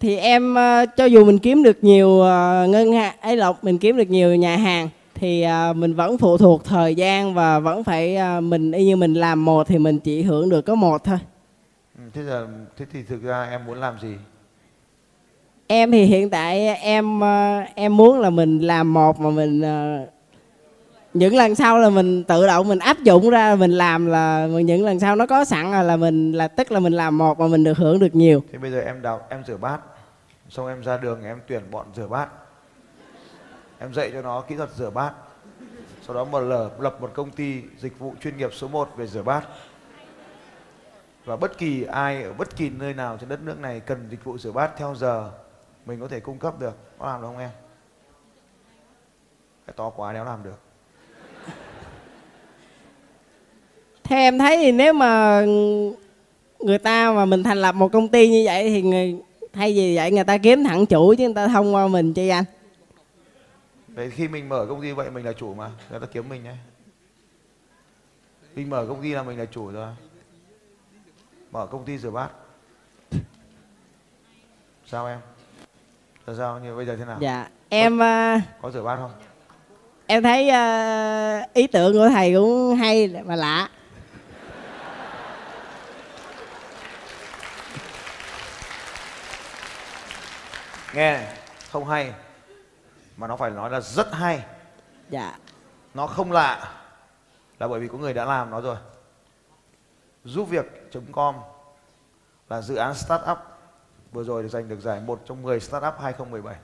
Thì 0.00 0.16
em 0.16 0.54
ờ, 0.54 0.86
cho 0.96 1.04
dù 1.04 1.24
mình 1.24 1.38
kiếm 1.38 1.62
được 1.62 1.84
nhiều 1.84 2.20
ờ, 2.20 2.66
ngân 2.68 2.92
hàng 2.92 3.16
ấy 3.20 3.36
lộc 3.36 3.64
mình 3.64 3.78
kiếm 3.78 3.96
được 3.96 4.10
nhiều 4.10 4.34
nhà 4.34 4.56
hàng 4.56 4.88
thì 5.14 5.42
ờ, 5.42 5.72
mình 5.72 5.94
vẫn 5.94 6.18
phụ 6.18 6.38
thuộc 6.38 6.64
thời 6.64 6.94
gian 6.94 7.34
và 7.34 7.58
vẫn 7.58 7.84
phải 7.84 8.18
mình 8.40 8.72
y 8.72 8.84
như 8.84 8.96
mình 8.96 9.14
làm 9.14 9.44
một 9.44 9.66
thì 9.68 9.78
mình 9.78 9.98
chỉ 9.98 10.22
hưởng 10.22 10.48
được 10.48 10.62
có 10.62 10.74
một 10.74 11.04
thôi. 11.04 11.18
Ừ, 11.98 12.02
thế 12.14 12.22
giờ 12.24 12.48
thế 12.76 12.86
thì 12.92 13.02
thực 13.02 13.22
ra 13.22 13.44
em 13.50 13.64
muốn 13.66 13.80
làm 13.80 14.00
gì 14.02 14.14
em 15.66 15.92
thì 15.92 16.04
hiện 16.04 16.30
tại 16.30 16.76
em 16.76 17.20
ờ, 17.20 17.60
em 17.74 17.96
muốn 17.96 18.20
là 18.20 18.30
mình 18.30 18.60
làm 18.60 18.94
một 18.94 19.20
mà 19.20 19.30
mình 19.30 19.62
ờ, 19.62 20.06
những 21.14 21.36
lần 21.36 21.54
sau 21.54 21.78
là 21.78 21.90
mình 21.90 22.24
tự 22.24 22.46
động 22.46 22.68
mình 22.68 22.78
áp 22.78 22.98
dụng 22.98 23.30
ra, 23.30 23.54
mình 23.54 23.70
làm 23.70 24.06
là 24.06 24.46
những 24.46 24.84
lần 24.84 25.00
sau 25.00 25.16
nó 25.16 25.26
có 25.26 25.44
sẵn 25.44 25.72
là 25.72 25.96
mình, 25.96 26.32
là 26.32 26.48
tức 26.48 26.72
là 26.72 26.80
mình 26.80 26.92
làm 26.92 27.18
một 27.18 27.38
mà 27.40 27.46
mình 27.46 27.64
được 27.64 27.78
hưởng 27.78 27.98
được 27.98 28.14
nhiều. 28.14 28.42
Thì 28.52 28.58
bây 28.58 28.70
giờ 28.70 28.80
em 28.80 29.02
đào 29.02 29.20
em 29.28 29.42
rửa 29.46 29.56
bát, 29.56 29.80
xong 30.48 30.66
em 30.66 30.82
ra 30.82 30.96
đường 30.96 31.24
em 31.24 31.40
tuyển 31.46 31.62
bọn 31.70 31.86
rửa 31.96 32.06
bát. 32.06 32.28
Em 33.78 33.94
dạy 33.94 34.10
cho 34.12 34.22
nó 34.22 34.40
kỹ 34.40 34.56
thuật 34.56 34.70
rửa 34.76 34.90
bát. 34.90 35.12
Sau 36.06 36.14
đó 36.14 36.24
mở 36.24 36.40
lở, 36.40 36.70
lập 36.78 36.96
một 37.00 37.10
công 37.14 37.30
ty 37.30 37.62
dịch 37.78 37.98
vụ 37.98 38.14
chuyên 38.22 38.36
nghiệp 38.36 38.50
số 38.52 38.68
1 38.68 38.88
về 38.96 39.06
rửa 39.06 39.22
bát. 39.22 39.42
Và 41.24 41.36
bất 41.36 41.58
kỳ 41.58 41.82
ai 41.82 42.22
ở 42.22 42.32
bất 42.32 42.56
kỳ 42.56 42.70
nơi 42.70 42.94
nào 42.94 43.16
trên 43.20 43.28
đất 43.28 43.40
nước 43.42 43.60
này 43.60 43.80
cần 43.80 44.06
dịch 44.10 44.24
vụ 44.24 44.38
rửa 44.38 44.52
bát 44.52 44.70
theo 44.76 44.94
giờ 44.94 45.30
mình 45.86 46.00
có 46.00 46.08
thể 46.08 46.20
cung 46.20 46.38
cấp 46.38 46.60
được. 46.60 46.76
Có 46.98 47.06
làm 47.06 47.20
được 47.20 47.26
không 47.26 47.38
em? 47.38 47.50
Cái 49.66 49.74
to 49.76 49.90
quá 49.90 50.12
đéo 50.12 50.24
làm 50.24 50.42
được. 50.42 50.60
Theo 54.04 54.18
em 54.18 54.38
thấy 54.38 54.56
thì 54.56 54.72
nếu 54.72 54.92
mà 54.92 55.42
người 56.58 56.78
ta 56.78 57.12
mà 57.12 57.24
mình 57.24 57.42
thành 57.42 57.58
lập 57.58 57.74
một 57.74 57.92
công 57.92 58.08
ty 58.08 58.28
như 58.28 58.42
vậy 58.46 58.70
thì 58.70 58.82
người 58.82 59.16
thay 59.52 59.72
vì 59.74 59.96
vậy 59.96 60.10
người 60.10 60.24
ta 60.24 60.38
kiếm 60.38 60.64
thẳng 60.64 60.86
chủ 60.86 61.14
chứ 61.14 61.24
người 61.24 61.34
ta 61.34 61.48
thông 61.48 61.74
qua 61.74 61.88
mình 61.88 62.14
chi 62.14 62.28
anh? 62.28 62.44
Đấy, 63.88 64.10
khi 64.10 64.28
mình 64.28 64.48
mở 64.48 64.66
công 64.68 64.82
ty 64.82 64.92
vậy 64.92 65.10
mình 65.10 65.24
là 65.24 65.32
chủ 65.32 65.54
mà 65.54 65.70
người 65.90 66.00
ta 66.00 66.06
kiếm 66.12 66.28
mình 66.28 66.44
đấy 66.44 66.58
mình 68.54 68.70
mở 68.70 68.86
công 68.88 69.02
ty 69.02 69.12
là 69.12 69.22
mình 69.22 69.38
là 69.38 69.44
chủ 69.44 69.70
rồi. 69.70 69.94
Mở 71.50 71.66
công 71.66 71.84
ty 71.84 71.98
rửa 71.98 72.10
bát. 72.10 72.30
Sao 74.86 75.06
em 75.06 75.20
là 76.26 76.34
sao? 76.38 76.58
Như 76.58 76.76
bây 76.76 76.86
giờ 76.86 76.96
thế 76.96 77.04
nào? 77.04 77.16
Dạ 77.20 77.48
em 77.68 77.98
ờ, 77.98 78.38
có 78.62 78.70
rửa 78.70 78.82
bát 78.82 78.96
không? 78.96 79.12
em 80.06 80.22
thấy 80.22 80.48
ờ, 80.48 81.40
ý 81.54 81.66
tưởng 81.66 81.92
của 81.92 82.08
thầy 82.08 82.34
cũng 82.34 82.76
hay 82.76 83.22
mà 83.24 83.36
lạ. 83.36 83.68
Nghe 90.94 91.20
không 91.70 91.84
hay 91.84 92.12
mà 93.16 93.26
nó 93.26 93.36
phải 93.36 93.50
nói 93.50 93.70
là 93.70 93.80
rất 93.80 94.14
hay. 94.14 94.44
Dạ. 95.10 95.38
Nó 95.94 96.06
không 96.06 96.32
lạ 96.32 96.72
là 97.58 97.68
bởi 97.68 97.80
vì 97.80 97.88
có 97.88 97.98
người 97.98 98.14
đã 98.14 98.24
làm 98.24 98.50
nó 98.50 98.60
rồi. 98.60 98.76
Giúp 100.24 100.44
việc.com 100.48 101.34
là 102.48 102.62
dự 102.62 102.74
án 102.76 102.94
startup 102.94 103.38
vừa 104.12 104.24
rồi 104.24 104.42
được 104.42 104.48
giành 104.48 104.68
được 104.68 104.80
giải 104.80 105.00
một 105.00 105.22
trong 105.24 105.42
10 105.42 105.60
startup 105.60 105.94
2017 106.00 106.56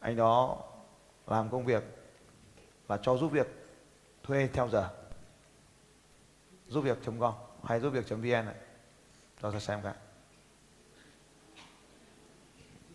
anh 0.00 0.16
đó 0.16 0.58
làm 1.26 1.50
công 1.50 1.64
việc 1.64 1.82
là 2.88 2.98
cho 3.02 3.16
giúp 3.16 3.28
việc 3.32 3.46
thuê 4.22 4.48
theo 4.52 4.68
giờ. 4.68 4.88
Giúp 6.68 6.80
việc.com 6.80 7.34
hay 7.64 7.80
giúp 7.80 7.90
việc.vn 7.90 8.22
này. 8.30 8.54
Cho 9.42 9.50
ta 9.50 9.58
xem 9.60 9.80
cái 9.82 9.94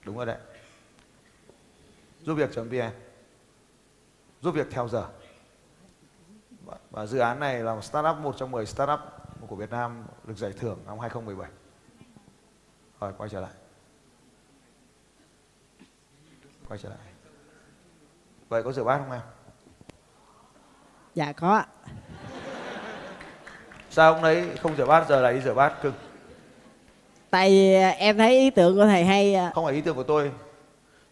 đúng 0.05 0.17
rồi 0.17 0.25
đấy. 0.25 0.37
Giúp 2.21 2.33
việc.vn 2.35 2.91
giúp 4.41 4.51
việc 4.51 4.67
theo 4.71 4.87
giờ. 4.87 5.07
Và- 6.65 6.77
Và 6.91 7.05
dự 7.05 7.19
án 7.19 7.39
này 7.39 7.63
là 7.63 7.75
một 7.75 7.81
startup, 7.81 8.17
một 8.17 8.35
trong 8.37 8.51
10 8.51 8.65
startup 8.65 8.99
của 9.47 9.55
Việt 9.55 9.69
Nam 9.69 10.05
được 10.23 10.37
giải 10.37 10.53
thưởng 10.53 10.79
năm 10.85 10.99
2017. 10.99 11.49
Rồi 13.01 13.13
quay 13.17 13.29
trở 13.29 13.39
lại. 13.39 13.51
Quay 16.67 16.79
trở 16.83 16.89
lại. 16.89 16.97
Vậy 18.49 18.63
có 18.63 18.71
rửa 18.71 18.83
bát 18.83 18.97
không 18.97 19.11
em? 19.11 19.21
dạ 21.15 21.31
có 21.31 21.55
ạ. 21.55 21.65
Sao 23.89 24.13
ông 24.13 24.23
ấy 24.23 24.57
không 24.61 24.75
rửa 24.75 24.85
bát 24.85 25.05
giờ 25.09 25.21
lại 25.21 25.33
đi 25.33 25.41
rửa 25.41 25.53
bát 25.53 25.73
cưng? 25.81 25.93
tại 27.29 27.49
vì 27.49 27.73
à, 27.73 27.89
em 27.89 28.17
thấy 28.17 28.39
ý 28.39 28.49
tưởng 28.49 28.75
của 28.75 28.85
thầy 28.85 29.05
hay 29.05 29.35
à, 29.35 29.51
Không 29.55 29.65
phải 29.65 29.73
ý 29.73 29.81
tưởng 29.81 29.95
của 29.95 30.03
tôi. 30.03 30.31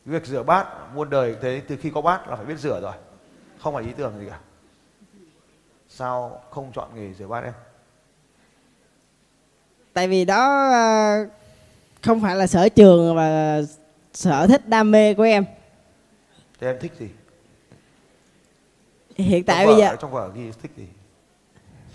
Việc 0.05 0.25
rửa 0.25 0.43
bát 0.43 0.67
muôn 0.93 1.10
đời 1.10 1.36
thế 1.41 1.62
từ 1.67 1.77
khi 1.77 1.89
có 1.89 2.01
bát 2.01 2.27
là 2.27 2.36
phải 2.36 2.46
biết 2.46 2.60
rửa 2.60 2.81
rồi. 2.81 2.93
Không 3.60 3.74
phải 3.74 3.84
ý 3.84 3.91
tưởng 3.98 4.19
gì 4.19 4.29
cả. 4.29 4.39
Sao 5.88 6.41
không 6.50 6.72
chọn 6.74 6.89
nghề 6.96 7.13
rửa 7.13 7.27
bát 7.27 7.43
em? 7.43 7.53
tại 9.93 10.08
vì 10.08 10.25
đó 10.25 10.69
à, 10.72 11.25
không 12.03 12.22
phải 12.22 12.36
là 12.36 12.48
sở 12.48 12.70
trường 12.70 13.15
và 13.15 13.62
sở 14.13 14.48
thích 14.48 14.68
đam 14.68 14.91
mê 14.91 15.13
của 15.13 15.24
em 15.24 15.46
Thế 16.60 16.68
em 16.68 16.77
thích 16.79 16.91
gì? 17.00 17.10
hiện 19.15 19.44
tại 19.44 19.65
trong 19.65 19.68
bây 19.68 19.75
vở, 19.75 19.82
giờ 19.89 19.96
trong 20.01 20.12
vở 20.12 20.32
ghi 20.36 20.51
thích 20.62 20.72
gì? 20.77 20.88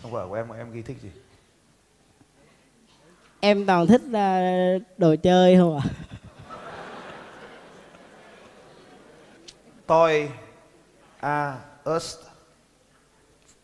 Trong 0.03 0.11
vở 0.13 0.27
của 0.29 0.35
em 0.35 0.49
em 0.59 0.73
ghi 0.73 0.83
thích 0.83 0.97
gì? 1.03 1.11
em 3.41 3.67
toàn 3.67 3.87
thích 3.87 4.03
à, 4.13 4.41
đồ 4.99 5.17
chơi 5.23 5.57
không 5.57 5.79
ạ 5.79 5.85
Toy 9.87 10.29
A 11.21 11.59
Us 11.97 12.17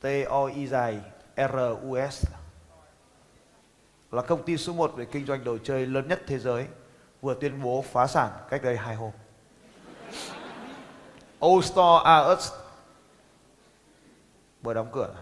T 0.02 0.06
O 0.28 0.46
I 0.46 0.66
dài 0.66 1.00
R 1.36 1.54
U 1.88 1.96
S 2.10 2.26
là 4.12 4.22
công 4.22 4.42
ty 4.42 4.56
số 4.56 4.72
1 4.72 4.92
về 4.96 5.04
kinh 5.04 5.26
doanh 5.26 5.44
đồ 5.44 5.58
chơi 5.58 5.86
lớn 5.86 6.08
nhất 6.08 6.22
thế 6.26 6.38
giới 6.38 6.66
vừa 7.20 7.34
tuyên 7.40 7.62
bố 7.62 7.84
phá 7.92 8.06
sản 8.06 8.30
cách 8.50 8.62
đây 8.62 8.76
hai 8.76 8.94
hôm. 8.94 9.10
Old 11.46 11.64
Store 11.64 12.04
Arts, 12.04 12.52
vừa 14.62 14.74
đóng 14.74 14.88
cửa. 14.92 15.14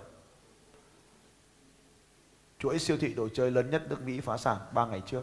Chuỗi 2.58 2.78
siêu 2.78 2.96
thị 3.00 3.14
đồ 3.14 3.28
chơi 3.28 3.50
lớn 3.50 3.70
nhất 3.70 3.82
nước 3.88 4.02
Mỹ 4.02 4.20
phá 4.20 4.36
sản 4.36 4.56
3 4.72 4.86
ngày 4.86 5.02
trước. 5.06 5.22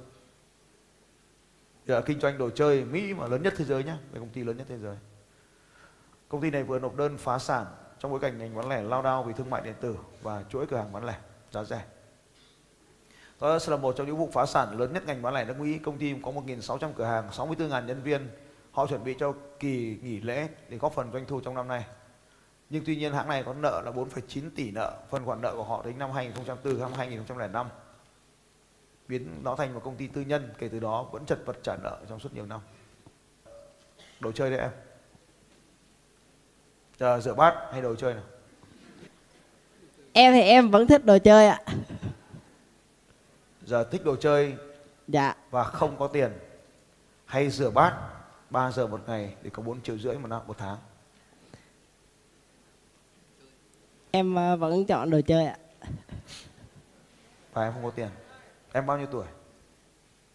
Giờ 1.85 2.01
kinh 2.05 2.19
doanh 2.19 2.37
đồ 2.37 2.49
chơi 2.49 2.85
Mỹ 2.85 3.13
mà 3.13 3.27
lớn 3.27 3.43
nhất 3.43 3.53
thế 3.57 3.65
giới 3.65 3.83
nhé, 3.83 3.93
là 4.11 4.19
công 4.19 4.29
ty 4.29 4.43
lớn 4.43 4.57
nhất 4.57 4.67
thế 4.69 4.77
giới. 4.77 4.97
Công 6.29 6.41
ty 6.41 6.49
này 6.49 6.63
vừa 6.63 6.79
nộp 6.79 6.95
đơn 6.95 7.17
phá 7.17 7.39
sản 7.39 7.65
trong 7.99 8.11
bối 8.11 8.19
cảnh 8.19 8.37
ngành 8.37 8.55
bán 8.55 8.69
lẻ 8.69 8.81
lao 8.81 9.01
đao 9.01 9.23
vì 9.23 9.33
thương 9.33 9.49
mại 9.49 9.61
điện 9.61 9.75
tử 9.81 9.97
và 10.21 10.43
chuỗi 10.49 10.67
cửa 10.67 10.77
hàng 10.77 10.91
bán 10.93 11.05
lẻ 11.05 11.17
giá 11.51 11.63
rẻ. 11.63 11.85
Đó 13.41 13.57
là 13.67 13.77
một 13.77 13.95
trong 13.97 14.07
những 14.07 14.17
vụ 14.17 14.29
phá 14.33 14.45
sản 14.45 14.79
lớn 14.79 14.93
nhất 14.93 15.03
ngành 15.05 15.21
bán 15.21 15.33
lẻ 15.33 15.45
nước 15.45 15.59
Mỹ. 15.59 15.77
Công 15.77 15.97
ty 15.97 16.15
có 16.23 16.31
1.600 16.31 16.93
cửa 16.95 17.05
hàng, 17.05 17.29
64.000 17.29 17.85
nhân 17.85 18.01
viên. 18.03 18.29
Họ 18.71 18.87
chuẩn 18.87 19.03
bị 19.03 19.15
cho 19.19 19.33
kỳ 19.59 19.97
nghỉ 20.03 20.21
lễ 20.21 20.47
để 20.69 20.77
góp 20.77 20.93
phần 20.93 21.11
doanh 21.13 21.25
thu 21.25 21.39
trong 21.39 21.55
năm 21.55 21.67
nay. 21.67 21.85
Nhưng 22.69 22.83
tuy 22.85 22.95
nhiên 22.95 23.13
hãng 23.13 23.27
này 23.27 23.43
có 23.43 23.53
nợ 23.53 23.81
là 23.85 23.91
4,9 23.91 24.49
tỷ 24.55 24.71
nợ, 24.71 24.93
phần 25.09 25.25
khoản 25.25 25.41
nợ 25.41 25.53
của 25.55 25.63
họ 25.63 25.83
đến 25.85 25.99
năm 25.99 26.11
2004 26.11 26.79
năm 26.79 26.91
2005 26.97 27.67
biến 29.07 29.41
nó 29.43 29.55
thành 29.55 29.73
một 29.73 29.81
công 29.83 29.95
ty 29.95 30.07
tư 30.07 30.21
nhân 30.21 30.53
kể 30.57 30.67
từ 30.67 30.79
đó 30.79 31.05
vẫn 31.11 31.25
chật 31.25 31.39
vật 31.45 31.57
trả 31.63 31.75
nợ 31.83 31.97
trong 32.09 32.19
suốt 32.19 32.33
nhiều 32.33 32.45
năm. 32.45 32.59
Đồ 34.19 34.31
chơi 34.31 34.49
đấy 34.49 34.59
em. 34.59 34.71
Ờ, 36.99 37.21
rửa 37.21 37.33
bát 37.33 37.55
hay 37.71 37.81
đồ 37.81 37.95
chơi 37.95 38.13
nào? 38.13 38.23
em 40.13 40.33
thì 40.33 40.41
em 40.41 40.71
vẫn 40.71 40.87
thích 40.87 41.05
đồ 41.05 41.17
chơi 41.17 41.47
ạ 41.47 41.59
Giờ 43.65 43.83
thích 43.83 44.01
đồ 44.05 44.15
chơi 44.15 44.55
dạ 45.07 45.35
và 45.51 45.63
không 45.63 45.95
có 45.99 46.07
tiền 46.07 46.31
hay 47.25 47.49
rửa 47.49 47.69
bát 47.71 47.97
3 48.49 48.71
giờ 48.71 48.87
một 48.87 49.01
ngày 49.07 49.35
để 49.41 49.49
có 49.49 49.63
4 49.63 49.81
triệu 49.81 49.97
rưỡi 49.97 50.17
một 50.17 50.27
năm 50.27 50.41
một 50.47 50.57
tháng. 50.57 50.77
em 54.11 54.37
à, 54.39 54.55
vẫn 54.55 54.85
chọn 54.85 55.09
đồ 55.09 55.21
chơi 55.27 55.45
ạ 55.45 55.57
Và 57.53 57.63
em 57.63 57.73
không 57.73 57.83
có 57.83 57.91
tiền. 57.91 58.09
Em 58.73 58.85
bao 58.85 58.97
nhiêu 58.97 59.07
tuổi? 59.11 59.25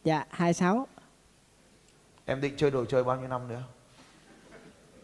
dạ 0.05 0.25
26 0.31 0.87
Em 2.25 2.40
định 2.40 2.55
chơi 2.57 2.71
đồ 2.71 2.85
chơi 2.85 3.05
bao 3.05 3.16
nhiêu 3.16 3.29
năm 3.29 3.49
nữa? 3.49 3.62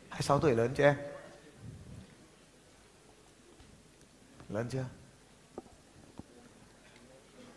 26 0.08 0.38
tuổi 0.40 0.54
lớn 0.54 0.70
chưa 0.76 0.84
em? 0.84 0.96
Lớn 4.48 4.66
chưa? 4.70 4.84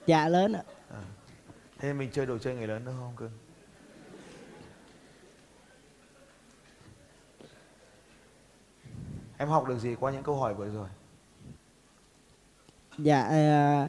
Dạ 0.10 0.28
lớn 0.28 0.54
ạ 0.54 0.64
Thế 1.80 1.94
mình 1.94 2.10
chơi 2.14 2.26
đồ 2.26 2.38
chơi 2.38 2.56
người 2.56 2.68
lớn 2.68 2.86
nữa 2.86 2.94
không 3.00 3.14
cưng? 3.16 3.32
Em 9.38 9.48
học 9.48 9.68
được 9.68 9.80
gì 9.80 9.96
qua 10.00 10.12
những 10.12 10.24
câu 10.24 10.36
hỏi 10.36 10.54
vừa 10.54 10.70
rồi? 10.70 10.88
dạ 12.98 13.22
à, 13.22 13.88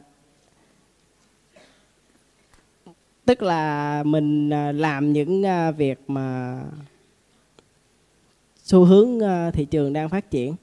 tức 3.25 3.41
là 3.41 4.03
mình 4.03 4.53
à, 4.53 4.71
làm 4.71 5.13
những 5.13 5.45
à, 5.45 5.71
việc 5.71 6.09
mà 6.09 6.59
xu 8.63 8.85
hướng 8.85 9.19
à, 9.19 9.51
thị 9.51 9.65
trường 9.65 9.93
đang 9.93 10.09
phát 10.09 10.31
triển 10.31 10.55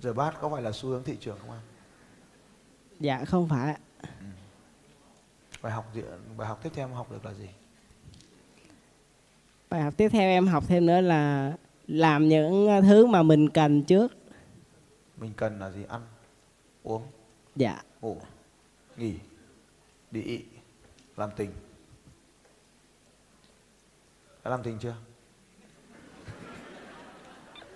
Rửa 0.00 0.12
bát 0.12 0.34
có 0.40 0.48
phải 0.48 0.62
là 0.62 0.72
xu 0.72 0.88
hướng 0.88 1.04
thị 1.04 1.16
trường 1.20 1.38
không 1.40 1.50
em? 1.50 1.73
Dạ 3.04 3.24
không 3.24 3.48
phải 3.48 3.74
ạ. 3.74 3.78
Bài 5.62 5.72
học 5.72 5.92
bài 6.36 6.48
học 6.48 6.60
tiếp 6.62 6.70
theo 6.74 6.88
em 6.88 6.94
học 6.94 7.10
được 7.10 7.24
là 7.24 7.34
gì? 7.34 7.48
bài 9.70 9.82
học 9.82 9.94
tiếp 9.96 10.08
theo 10.08 10.22
em 10.22 10.46
học 10.46 10.64
thêm 10.68 10.86
nữa 10.86 11.00
là 11.00 11.52
làm 11.86 12.28
những 12.28 12.68
thứ 12.82 13.06
mà 13.06 13.22
mình 13.22 13.48
cần 13.48 13.84
trước 13.84 14.12
Mình 15.16 15.32
cần 15.36 15.58
là 15.58 15.70
gì? 15.70 15.84
Ăn, 15.88 16.00
uống, 16.82 17.02
dạ 17.56 17.82
ngủ, 18.00 18.20
nghỉ, 18.96 19.14
đi 20.10 20.22
ị, 20.22 20.44
làm 21.16 21.30
tình. 21.36 21.52
Đã 24.44 24.50
làm 24.50 24.62
tình 24.62 24.78
chưa? 24.78 24.94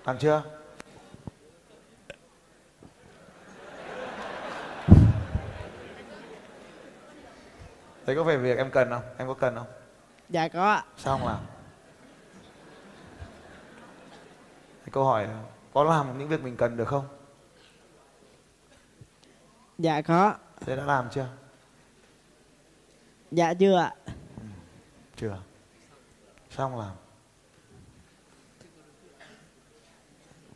Làm 0.04 0.18
chưa? 0.18 0.57
Đấy 8.08 8.16
có 8.16 8.24
phải 8.24 8.38
việc 8.38 8.58
em 8.58 8.70
cần 8.70 8.90
không? 8.90 9.02
Em 9.18 9.28
có 9.28 9.34
cần 9.34 9.54
không? 9.54 9.66
dạ 10.28 10.48
có 10.48 10.70
ạ. 10.70 10.84
Sao 10.96 11.18
không 11.18 11.28
làm? 11.28 11.38
Thế 14.84 14.90
câu 14.92 15.04
hỏi 15.04 15.26
là, 15.26 15.42
có 15.74 15.84
làm 15.84 16.18
những 16.18 16.28
việc 16.28 16.42
mình 16.42 16.56
cần 16.56 16.76
được 16.76 16.88
không? 16.88 17.04
dạ 19.78 20.02
có 20.02 20.34
Thế 20.60 20.76
đã 20.76 20.84
làm 20.84 21.08
chưa? 21.10 21.26
dạ 23.30 23.54
chưa 23.54 23.76
ạ 23.76 23.94
Chưa. 25.16 25.38
Sao 26.50 26.70
không 26.70 26.78
làm? 26.78 26.92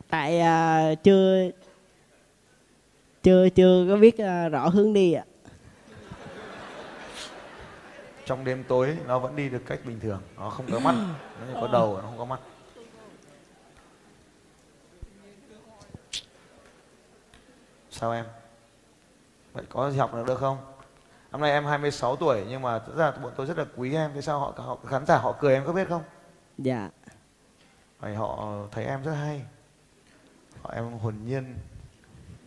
tại 0.09 0.39
à, 0.39 0.95
chưa 1.03 1.49
chưa 3.23 3.49
chưa 3.49 3.85
có 3.89 3.97
biết 3.97 4.17
à, 4.17 4.49
rõ 4.49 4.69
hướng 4.69 4.93
đi 4.93 5.13
ạ 5.13 5.25
Trong 8.25 8.45
đêm 8.45 8.63
tối 8.63 8.97
nó 9.07 9.19
vẫn 9.19 9.35
đi 9.35 9.49
được 9.49 9.61
cách 9.65 9.79
bình 9.85 9.99
thường. 9.99 10.21
Nó 10.37 10.49
không 10.49 10.65
có 10.71 10.79
mắt. 10.79 10.95
Nó 11.39 11.45
chỉ 11.47 11.53
có 11.61 11.67
đầu, 11.67 11.97
nó 11.97 12.01
không 12.01 12.17
có 12.17 12.25
mắt. 12.25 12.39
Sao 17.89 18.11
em? 18.11 18.25
Vậy 19.53 19.63
có 19.69 19.91
gì 19.91 19.97
học 19.97 20.13
được 20.13 20.23
được 20.27 20.39
không? 20.39 20.57
Năm 21.31 21.41
nay 21.41 21.51
em 21.51 21.65
26 21.65 22.15
tuổi 22.15 22.45
nhưng 22.49 22.61
mà 22.61 22.79
thật 22.79 22.93
ra 22.95 23.11
bọn 23.11 23.33
tôi 23.35 23.45
rất 23.45 23.57
là 23.57 23.65
quý 23.75 23.95
em. 23.95 24.11
Thế 24.15 24.21
sao 24.21 24.39
họ, 24.39 24.53
họ 24.57 24.77
khán 24.87 25.05
giả 25.05 25.17
họ 25.17 25.35
cười 25.39 25.53
em 25.53 25.65
có 25.65 25.73
biết 25.73 25.89
không? 25.89 26.03
dạ 26.57 26.89
Vậy 27.99 28.15
họ 28.15 28.57
thấy 28.71 28.85
em 28.85 29.03
rất 29.03 29.11
hay. 29.13 29.45
Họ 30.61 30.71
em 30.73 30.91
hồn 30.91 31.15
nhiên, 31.25 31.55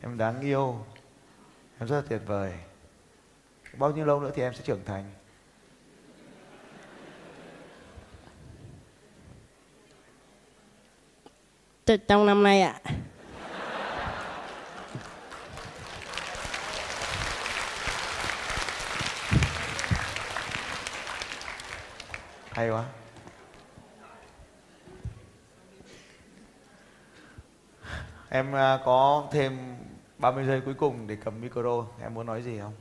em 0.02 0.18
đáng 0.18 0.40
yêu, 0.40 0.84
em 1.78 1.88
rất 1.88 1.96
là 1.96 2.02
tuyệt 2.08 2.20
vời. 2.26 2.54
Bao 3.78 3.90
nhiêu 3.90 4.04
lâu 4.04 4.20
nữa 4.20 4.30
thì 4.34 4.42
em 4.42 4.54
sẽ 4.54 4.62
trưởng 4.64 4.84
thành. 4.84 5.10
T- 11.24 11.30
trong 11.86 12.26
năm 12.26 12.42
nay 12.42 12.62
ạ 12.62 12.80
Hay 22.50 22.70
quá. 22.70 22.84
Em 28.28 28.52
à, 28.56 28.78
có 28.84 29.28
thêm 29.32 29.76
30 30.18 30.44
giây 30.44 30.60
cuối 30.60 30.74
cùng 30.74 31.06
để 31.06 31.16
cầm 31.24 31.40
micro. 31.40 31.86
Em 32.02 32.14
muốn 32.14 32.26
nói 32.26 32.42
gì 32.42 32.58
không? 32.58 32.72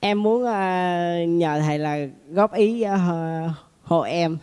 em 0.00 0.22
muốn 0.22 0.44
ờ, 0.44 1.24
nhờ 1.28 1.60
thầy 1.60 1.78
là 1.78 1.98
góp 2.30 2.54
ý 2.54 2.82
ờ, 2.82 2.98
hộ 3.82 4.00
em 4.00 4.38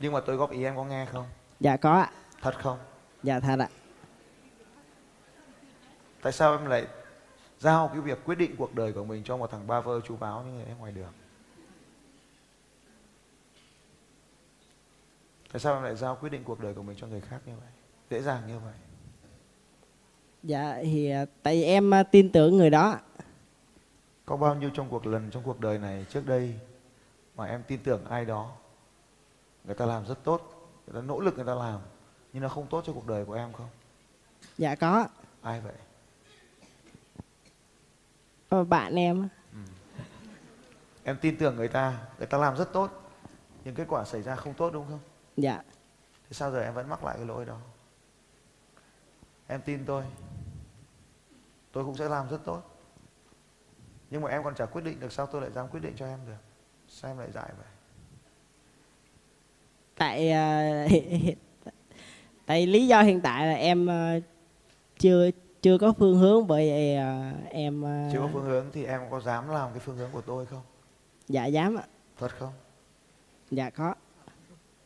Nhưng 0.00 0.12
mà 0.12 0.20
tôi 0.20 0.36
góp 0.36 0.50
ý 0.50 0.64
em 0.64 0.76
có 0.76 0.84
nghe 0.84 1.06
không? 1.06 1.26
dạ 1.60 1.76
có 1.76 1.92
ạ 1.92 2.10
Thật 2.42 2.54
không? 2.58 2.78
dạ 3.22 3.40
thật 3.40 3.58
ạ 3.58 3.68
Tại 6.22 6.32
sao 6.32 6.52
em 6.58 6.66
lại 6.66 6.86
giao 7.58 7.88
cái 7.88 8.00
việc 8.00 8.18
quyết 8.24 8.34
định 8.34 8.56
cuộc 8.58 8.74
đời 8.74 8.92
của 8.92 9.04
mình 9.04 9.22
cho 9.24 9.36
một 9.36 9.50
thằng 9.50 9.66
ba 9.66 9.80
vơ 9.80 10.00
chú 10.00 10.16
báo 10.16 10.42
như 10.42 10.64
thế 10.64 10.74
ngoài 10.78 10.92
đường? 10.92 11.12
Tại 15.52 15.60
sao 15.60 15.74
em 15.74 15.82
lại 15.82 15.96
giao 15.96 16.16
quyết 16.20 16.28
định 16.28 16.44
cuộc 16.44 16.60
đời 16.60 16.74
của 16.74 16.82
mình 16.82 16.96
cho 17.00 17.06
người 17.06 17.20
khác 17.20 17.38
như 17.46 17.52
vậy? 17.60 17.68
Dễ 18.10 18.22
dàng 18.22 18.42
như 18.48 18.58
vậy. 18.58 18.74
dạ 20.42 20.78
thì 20.82 21.10
ờ, 21.10 21.26
tại 21.42 21.54
vì 21.56 21.62
em 21.64 21.90
ờ, 21.90 22.02
tin 22.02 22.32
tưởng 22.32 22.56
người 22.56 22.70
đó 22.70 22.98
Có 24.26 24.36
bao 24.36 24.54
nhiêu 24.54 24.70
trong 24.74 24.88
cuộc 24.90 25.06
lần 25.06 25.30
trong 25.30 25.42
cuộc 25.42 25.60
đời 25.60 25.78
này 25.78 26.06
trước 26.10 26.26
đây 26.26 26.54
mà 27.36 27.44
em 27.46 27.62
tin 27.68 27.80
tưởng 27.84 28.04
ai 28.04 28.24
đó 28.24 28.56
người 29.68 29.74
ta 29.74 29.86
làm 29.86 30.06
rất 30.06 30.24
tốt, 30.24 30.70
người 30.86 31.00
ta 31.02 31.06
nỗ 31.06 31.20
lực 31.20 31.36
người 31.36 31.44
ta 31.44 31.54
làm 31.54 31.80
nhưng 32.32 32.42
nó 32.42 32.48
không 32.48 32.66
tốt 32.66 32.82
cho 32.86 32.92
cuộc 32.92 33.06
đời 33.06 33.24
của 33.24 33.32
em 33.32 33.52
không? 33.52 33.68
dạ 34.58 34.74
có 34.74 35.08
Ai 35.42 35.60
vậy? 35.60 35.74
Ờ, 38.48 38.64
bạn 38.64 38.94
em 38.94 39.28
Em 41.04 41.18
tin 41.20 41.36
tưởng 41.38 41.56
người 41.56 41.68
ta, 41.68 41.98
người 42.18 42.26
ta 42.26 42.38
làm 42.38 42.56
rất 42.56 42.72
tốt 42.72 42.90
nhưng 43.64 43.74
kết 43.74 43.86
quả 43.88 44.04
xảy 44.04 44.22
ra 44.22 44.36
không 44.36 44.54
tốt 44.54 44.70
đúng 44.72 44.86
không? 44.88 45.00
dạ 45.36 45.62
Thế 46.22 46.32
sao 46.32 46.50
giờ 46.50 46.60
em 46.60 46.74
vẫn 46.74 46.88
mắc 46.88 47.04
lại 47.04 47.16
cái 47.16 47.26
lỗi 47.26 47.44
đó? 47.44 47.56
Em 49.46 49.60
tin 49.62 49.84
tôi. 49.86 50.04
Tôi 51.72 51.84
cũng 51.84 51.96
sẽ 51.96 52.08
làm 52.08 52.28
rất 52.28 52.40
tốt. 52.44 52.62
Nhưng 54.10 54.22
mà 54.22 54.30
em 54.30 54.44
còn 54.44 54.54
chả 54.54 54.66
quyết 54.66 54.82
định 54.84 55.00
được 55.00 55.12
sao 55.12 55.26
tôi 55.26 55.40
lại 55.40 55.50
dám 55.50 55.68
quyết 55.68 55.80
định 55.80 55.94
cho 55.96 56.06
em 56.06 56.18
được? 56.26 56.38
Sao 56.88 57.10
em 57.10 57.18
lại 57.18 57.32
dại 57.32 57.52
vậy? 57.58 57.66
Tại 59.98 60.30
ờ, 60.32 60.88
tại 62.46 62.66
lý 62.66 62.86
do 62.86 63.02
hiện 63.02 63.20
tại 63.20 63.46
là 63.46 63.52
em 63.54 63.86
ờ, 63.86 64.20
chưa 64.98 65.30
chưa 65.62 65.78
có 65.78 65.92
phương 65.92 66.18
hướng 66.18 66.46
bởi 66.46 66.70
vậy 66.70 66.96
ờ, 66.96 67.30
em 67.50 67.82
Chưa 68.12 68.18
có 68.20 68.28
phương 68.32 68.44
hướng 68.44 68.66
thì 68.72 68.84
em 68.84 69.00
có 69.10 69.20
dám 69.20 69.48
làm 69.48 69.70
cái 69.72 69.80
phương 69.80 69.96
hướng 69.96 70.10
của 70.12 70.20
tôi 70.20 70.46
không? 70.46 70.62
dạ 71.28 71.46
dám 71.46 71.76
ạ 71.78 71.82
Thật 72.18 72.30
không? 72.38 72.52
dạ 73.50 73.70
có 73.70 73.94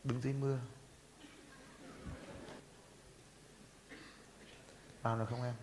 Đứng 0.03 0.21
dưới 0.21 0.33
mưa. 0.33 0.57
Làm 5.03 5.19
được 5.19 5.25
không 5.29 5.43
em? 5.43 5.53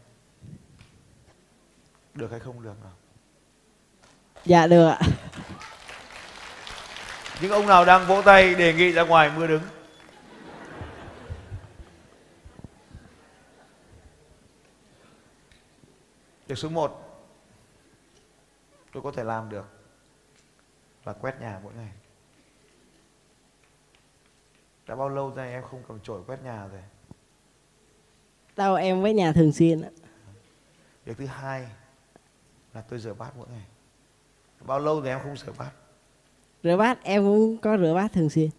Được 2.15 2.31
hay 2.31 2.41
không 2.41 2.63
được 2.63 2.75
nào? 2.83 2.93
dạ 4.45 4.67
được 4.67 4.89
ạ 4.89 5.01
Những 7.41 7.51
ông 7.51 7.67
nào 7.67 7.85
đang 7.85 8.07
vỗ 8.07 8.23
tay 8.23 8.55
đề 8.55 8.75
nghị 8.75 8.93
ra 8.93 9.03
ngoài 9.03 9.31
mưa 9.37 9.47
đứng. 9.47 9.63
Việc 16.47 16.59
số 16.59 16.69
1 16.69 17.07
tôi 18.93 19.03
có 19.03 19.13
thể 19.13 19.25
làm 19.25 19.49
được 19.49 19.67
là 21.05 21.13
quét 21.13 21.41
nhà 21.41 21.61
mỗi 21.63 21.73
ngày. 21.75 21.93
Đã 24.87 24.97
bao 24.97 25.09
lâu 25.09 25.35
nay 25.35 25.53
em 25.53 25.63
không 25.71 25.83
cầm 25.89 26.01
chổi 26.01 26.23
quét 26.27 26.43
nhà 26.43 26.67
rồi? 26.67 26.83
đâu 28.57 28.75
em 28.75 29.03
với 29.03 29.15
nhà 29.15 29.33
thường 29.33 29.53
xuyên 29.53 29.83
Việc 31.05 31.17
thứ 31.19 31.27
hai 31.27 31.69
là 32.75 32.81
tôi 32.81 32.99
rửa 32.99 33.15
bát 33.15 33.37
mỗi 33.37 33.47
ngày. 33.49 33.65
Bao 34.61 34.79
lâu 34.79 35.01
rồi 35.01 35.09
em 35.09 35.21
không 35.23 35.37
rửa 35.37 35.53
bát? 35.59 35.71
Rửa 36.63 36.77
bát 36.77 37.03
em 37.03 37.23
cũng 37.23 37.59
có 37.59 37.79
rửa 37.79 37.95
bát 37.95 38.13
thường 38.13 38.31
xuyên? 38.31 38.51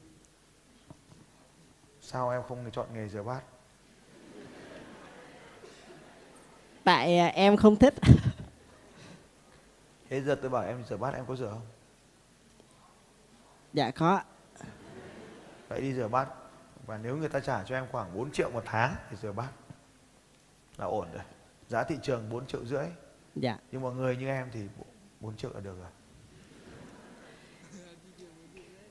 Sao 2.01 2.29
em 2.29 2.41
không 2.47 2.71
chọn 2.71 2.87
nghề 2.93 3.07
rửa 3.07 3.23
bát? 3.23 3.41
tại 6.83 7.17
à, 7.17 7.27
em 7.27 7.57
không 7.57 7.75
thích. 7.75 7.93
Thế 10.09 10.21
giờ 10.21 10.35
tôi 10.41 10.49
bảo 10.49 10.63
em 10.63 10.83
rửa 10.89 10.97
bát 10.97 11.13
em 11.13 11.25
có 11.25 11.35
rửa 11.35 11.49
không? 11.49 11.65
dạ 13.73 13.91
có. 13.91 14.21
Vậy 15.67 15.81
đi 15.81 15.93
rửa 15.93 16.07
bát. 16.07 16.27
Và 16.85 16.97
nếu 16.97 17.17
người 17.17 17.29
ta 17.29 17.39
trả 17.39 17.63
cho 17.63 17.75
em 17.75 17.85
khoảng 17.91 18.17
4 18.17 18.31
triệu 18.31 18.49
một 18.49 18.63
tháng 18.65 18.95
Thì 19.09 19.17
rửa 19.21 19.31
bát. 19.31 19.49
Là 20.77 20.85
ổn 20.85 21.07
rồi. 21.13 21.23
Giá 21.67 21.83
thị 21.83 21.95
trường 22.01 22.29
4 22.29 22.45
triệu 22.45 22.65
rưỡi. 22.65 22.85
Dạ. 23.35 23.57
Nhưng 23.71 23.81
mà 23.81 23.89
người 23.89 24.17
như 24.17 24.27
em 24.27 24.49
thì 24.53 24.67
4 25.19 25.37
triệu 25.37 25.51
là 25.53 25.59
được 25.59 25.77
rồi 25.79 25.89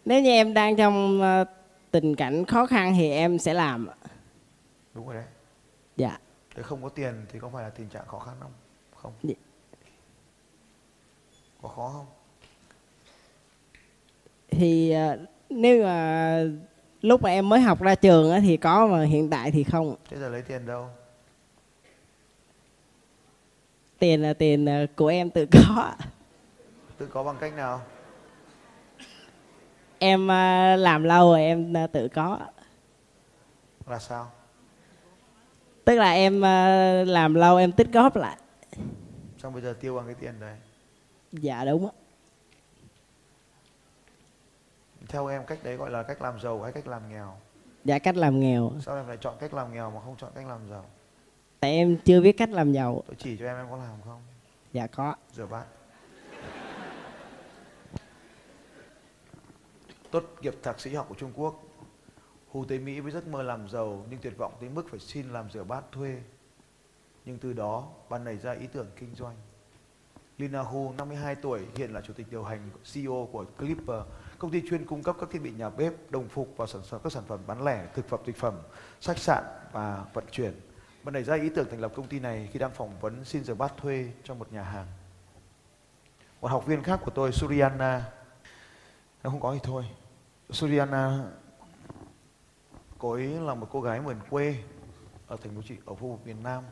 nếu 0.04 0.22
như 0.22 0.30
em 0.30 0.54
đang 0.54 0.76
trong 0.76 1.20
ờ, 1.20 1.44
tình 1.90 2.16
cảnh 2.16 2.44
khó 2.44 2.66
khăn 2.66 2.94
thì 2.98 3.10
em 3.10 3.38
sẽ 3.38 3.54
làm. 3.54 3.88
Đúng 4.94 5.06
rồi 5.06 5.14
đấy 5.14 5.24
dạ 5.96 6.18
Thế 6.54 6.62
không 6.62 6.82
có 6.82 6.88
tiền 6.88 7.26
thì 7.32 7.38
có 7.38 7.48
phải 7.52 7.62
là 7.64 7.70
tình 7.70 7.88
trạng 7.88 8.06
khó 8.06 8.18
khăn 8.18 8.34
không? 8.40 8.52
Không 8.96 9.12
Dạ. 9.22 9.34
Có 11.62 11.68
khó 11.68 11.90
không? 11.94 12.06
thì 14.50 14.90
ờ, 14.90 15.18
nếu 15.50 15.82
mà 15.84 16.44
lúc 17.02 17.22
mà 17.22 17.30
em 17.30 17.48
mới 17.48 17.60
học 17.60 17.82
ra 17.82 17.94
trường 17.94 18.30
á 18.32 18.40
thì 18.40 18.56
có 18.56 18.86
mà 18.86 19.02
hiện 19.04 19.30
tại 19.30 19.50
thì 19.50 19.64
không 19.64 19.96
Thế 20.10 20.16
giờ 20.18 20.28
lấy 20.28 20.42
tiền 20.42 20.66
đâu? 20.66 20.88
tiền 23.98 24.22
là 24.22 24.32
tiền 24.34 24.66
ờ, 24.66 24.86
của 24.96 25.06
em 25.06 25.30
tự 25.30 25.46
có 25.52 25.92
Tự 26.98 27.06
có 27.06 27.22
bằng 27.22 27.36
cách 27.40 27.54
nào? 27.54 27.82
Em 30.00 30.28
ờ, 30.28 30.76
làm 30.76 31.02
lâu 31.04 31.28
rồi 31.30 31.40
em 31.42 31.72
ờ, 31.72 31.86
tự 31.86 32.08
có 32.08 32.38
Là 33.86 33.98
sao? 33.98 34.30
tức 35.84 35.94
là 35.96 36.12
em 36.12 36.40
ờ, 36.40 37.04
làm 37.04 37.34
lâu 37.34 37.56
em 37.56 37.72
tích 37.72 37.92
góp 37.92 38.16
lại 38.16 38.36
Xong 39.38 39.52
bây 39.52 39.62
giờ 39.62 39.74
tiêu 39.80 39.94
bằng 39.96 40.06
cái 40.06 40.14
tiền 40.14 40.34
đấy 40.40 40.56
dạ 41.32 41.64
đúng 41.64 41.86
ạ 41.86 41.92
Theo 45.08 45.26
em 45.26 45.46
cách 45.46 45.58
đấy 45.62 45.76
gọi 45.76 45.90
là 45.90 46.02
cách 46.02 46.22
làm 46.22 46.40
giàu 46.40 46.62
hay 46.62 46.72
cách 46.72 46.86
làm 46.86 47.08
nghèo? 47.10 47.36
dạ 47.84 47.98
cách 47.98 48.16
làm 48.16 48.40
nghèo 48.40 48.72
Sao 48.86 48.96
em 48.96 49.08
lại 49.08 49.16
chọn 49.20 49.34
cách 49.40 49.54
làm 49.54 49.72
nghèo 49.74 49.90
mà 49.90 50.00
không 50.04 50.16
chọn 50.16 50.30
cách 50.34 50.46
làm 50.46 50.60
giàu? 50.70 50.84
tại 51.60 51.72
em 51.72 51.96
chưa 52.04 52.20
biết 52.20 52.32
cách 52.32 52.50
làm 52.50 52.72
giàu 52.72 53.02
Tôi 53.06 53.16
chỉ 53.18 53.36
cho 53.36 53.46
em 53.46 53.56
em 53.56 53.66
có 53.70 53.76
làm 53.76 53.96
không? 54.04 54.20
dạ 54.72 54.86
có 54.86 55.14
rửa 55.32 55.46
bát 55.46 55.64
tốt 60.10 60.24
nghiệp 60.40 60.54
thạc 60.62 60.80
sĩ 60.80 60.94
học 60.94 61.06
của 61.08 61.14
Trung 61.14 61.32
Quốc 61.34 61.62
Hu 62.48 62.64
tới 62.64 62.78
Mỹ 62.78 63.00
với 63.00 63.12
giấc 63.12 63.26
mơ 63.26 63.42
làm 63.42 63.68
giàu 63.68 64.06
nhưng 64.10 64.20
tuyệt 64.20 64.38
vọng 64.38 64.52
tới 64.60 64.68
mức 64.68 64.86
phải 64.90 65.00
xin 65.00 65.32
làm 65.32 65.50
rửa 65.50 65.64
bát 65.64 65.84
thuê 65.92 66.18
nhưng 67.24 67.38
từ 67.38 67.52
đó 67.52 67.88
ban 68.08 68.24
nảy 68.24 68.38
ra 68.38 68.52
ý 68.52 68.66
tưởng 68.66 68.86
kinh 68.96 69.14
doanh 69.14 69.36
Lina 70.38 70.60
Hu 70.60 70.92
52 70.98 71.34
tuổi 71.34 71.60
hiện 71.76 71.92
là 71.92 72.00
chủ 72.00 72.12
tịch 72.12 72.26
điều 72.30 72.44
hành 72.44 72.70
CEO 72.92 73.28
của 73.32 73.44
Clipper 73.58 74.02
công 74.38 74.50
ty 74.50 74.62
chuyên 74.68 74.86
cung 74.86 75.02
cấp 75.02 75.16
các 75.20 75.30
thiết 75.30 75.42
bị 75.42 75.50
nhà 75.50 75.70
bếp 75.70 76.10
đồng 76.10 76.28
phục 76.28 76.54
và 76.56 76.66
sản 76.66 76.82
xuất 76.82 77.02
các 77.02 77.12
sản 77.12 77.24
phẩm 77.26 77.40
bán 77.46 77.64
lẻ 77.64 77.86
thực 77.94 78.08
phẩm 78.08 78.20
thực 78.26 78.36
phẩm 78.36 78.54
khách 79.00 79.18
sạn 79.18 79.44
và 79.72 80.04
vận 80.14 80.24
chuyển 80.30 80.54
Bạn 81.02 81.12
nảy 81.12 81.24
ra 81.24 81.34
ý 81.34 81.48
tưởng 81.48 81.68
thành 81.70 81.80
lập 81.80 81.92
công 81.94 82.06
ty 82.06 82.20
này 82.20 82.48
khi 82.52 82.58
đang 82.58 82.70
phỏng 82.70 83.00
vấn 83.00 83.24
xin 83.24 83.44
rửa 83.44 83.54
bát 83.54 83.76
thuê 83.76 84.12
cho 84.24 84.34
một 84.34 84.52
nhà 84.52 84.62
hàng. 84.62 84.86
Một 86.40 86.48
học 86.48 86.66
viên 86.66 86.82
khác 86.82 87.00
của 87.04 87.10
tôi, 87.10 87.32
Suriana, 87.32 88.04
nó 89.22 89.30
không 89.30 89.40
có 89.40 89.52
thì 89.52 89.60
thôi. 89.62 89.84
Suriana, 90.52 91.30
cô 92.98 93.12
ấy 93.12 93.26
là 93.26 93.54
một 93.54 93.68
cô 93.70 93.80
gái 93.80 94.00
miền 94.00 94.16
quê 94.30 94.56
ở 95.26 95.36
thành 95.36 95.54
phố 95.54 95.62
chị 95.64 95.76
ở 95.86 95.94
khu 95.94 96.08
vực 96.08 96.26
miền 96.26 96.42
Nam. 96.42 96.64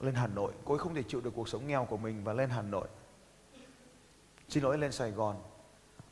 Lên 0.00 0.14
Hà 0.14 0.26
Nội, 0.26 0.52
cô 0.64 0.74
ấy 0.74 0.78
không 0.78 0.94
thể 0.94 1.02
chịu 1.02 1.20
được 1.20 1.32
cuộc 1.36 1.48
sống 1.48 1.66
nghèo 1.66 1.84
của 1.84 1.96
mình 1.96 2.24
và 2.24 2.32
lên 2.32 2.50
Hà 2.50 2.62
Nội. 2.62 2.88
Xin 4.48 4.62
lỗi 4.62 4.78
lên 4.78 4.92
Sài 4.92 5.10
Gòn. 5.10 5.36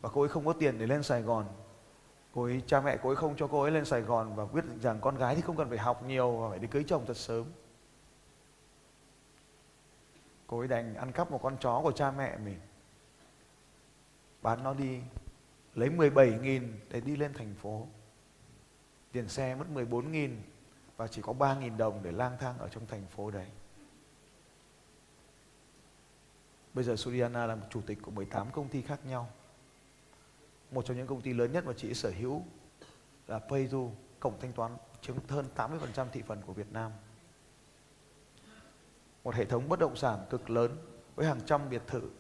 Và 0.01 0.09
cô 0.13 0.21
ấy 0.21 0.29
không 0.29 0.47
có 0.47 0.53
tiền 0.53 0.79
để 0.79 0.87
lên 0.87 1.03
Sài 1.03 1.23
Gòn 1.23 1.47
cô 2.35 2.43
ấy 2.43 2.63
cha 2.67 2.81
mẹ 2.81 2.99
cô 3.03 3.09
ấy 3.09 3.17
không 3.17 3.37
cho 3.37 3.47
cô 3.47 3.63
ấy 3.63 3.71
lên 3.71 3.85
Sài 3.85 4.01
Gòn 4.01 4.35
và 4.35 4.45
quyết 4.45 4.65
định 4.65 4.81
rằng 4.81 4.99
con 5.01 5.17
gái 5.17 5.35
thì 5.35 5.43
không 5.43 5.57
cần 5.57 5.69
phải 5.69 5.79
học 5.79 6.03
nhiều 6.07 6.37
và 6.37 6.51
phải 6.51 6.59
đi 6.59 6.67
cưới 6.67 6.85
chồng 6.85 7.05
thật 7.07 7.17
sớm 7.17 7.45
cô 10.47 10.59
ấy 10.59 10.69
đành 10.69 10.95
ăn 10.95 11.13
cắp 11.13 11.31
một 11.31 11.41
con 11.43 11.57
chó 11.61 11.81
của 11.83 11.93
cha 11.93 12.11
mẹ 12.11 12.39
mình 12.39 12.61
bán 14.43 14.63
nó 14.63 14.75
đi 14.75 15.01
lấy 15.75 15.91
17.000 15.91 16.69
để 16.91 17.01
đi 17.01 17.17
lên 17.17 17.33
thành 17.35 17.55
phố. 17.55 17.87
Tiền 19.13 19.29
xe 19.29 19.55
mất 19.55 19.65
14.000 19.75 20.37
và 20.97 21.09
chỉ 21.09 21.23
có 21.23 21.33
3.000 21.33 21.77
đồng 21.77 22.03
để 22.03 22.13
lang 22.13 22.37
thang 22.41 22.59
ở 22.59 22.69
trong 22.69 22.87
thành 22.87 23.07
phố 23.07 23.31
đấy. 23.31 23.47
Bây 26.75 26.85
giờ 26.85 26.97
Suriana 26.97 27.47
là 27.47 27.55
một 27.55 27.67
chủ 27.71 27.81
tịch 27.87 27.99
của 28.03 28.11
18 28.11 28.51
công 28.51 28.69
ty 28.69 28.83
khác 28.83 29.07
nhau. 29.07 29.29
Một 30.71 30.85
trong 30.85 30.97
những 30.97 31.07
công 31.07 31.21
ty 31.21 31.33
lớn 31.33 31.53
nhất 31.53 31.67
mà 31.67 31.73
chị 31.77 31.95
sở 31.95 32.13
hữu 32.19 32.43
là 33.27 33.39
Paydu 33.39 33.93
cổng 34.21 34.41
thanh 34.41 34.53
toán 34.53 34.77
chiếm 35.01 35.17
hơn 35.29 35.47
80% 35.57 36.07
thị 36.13 36.23
phần 36.27 36.43
của 36.47 36.53
Việt 36.53 36.73
Nam. 36.73 36.93
Một 39.25 39.35
hệ 39.35 39.45
thống 39.45 39.69
bất 39.69 39.79
động 39.79 39.97
sản 39.97 40.19
cực 40.31 40.51
lớn 40.51 40.77
với 41.15 41.27
hàng 41.27 41.41
trăm 41.47 41.71
biệt 41.71 41.83
thự 41.87 42.11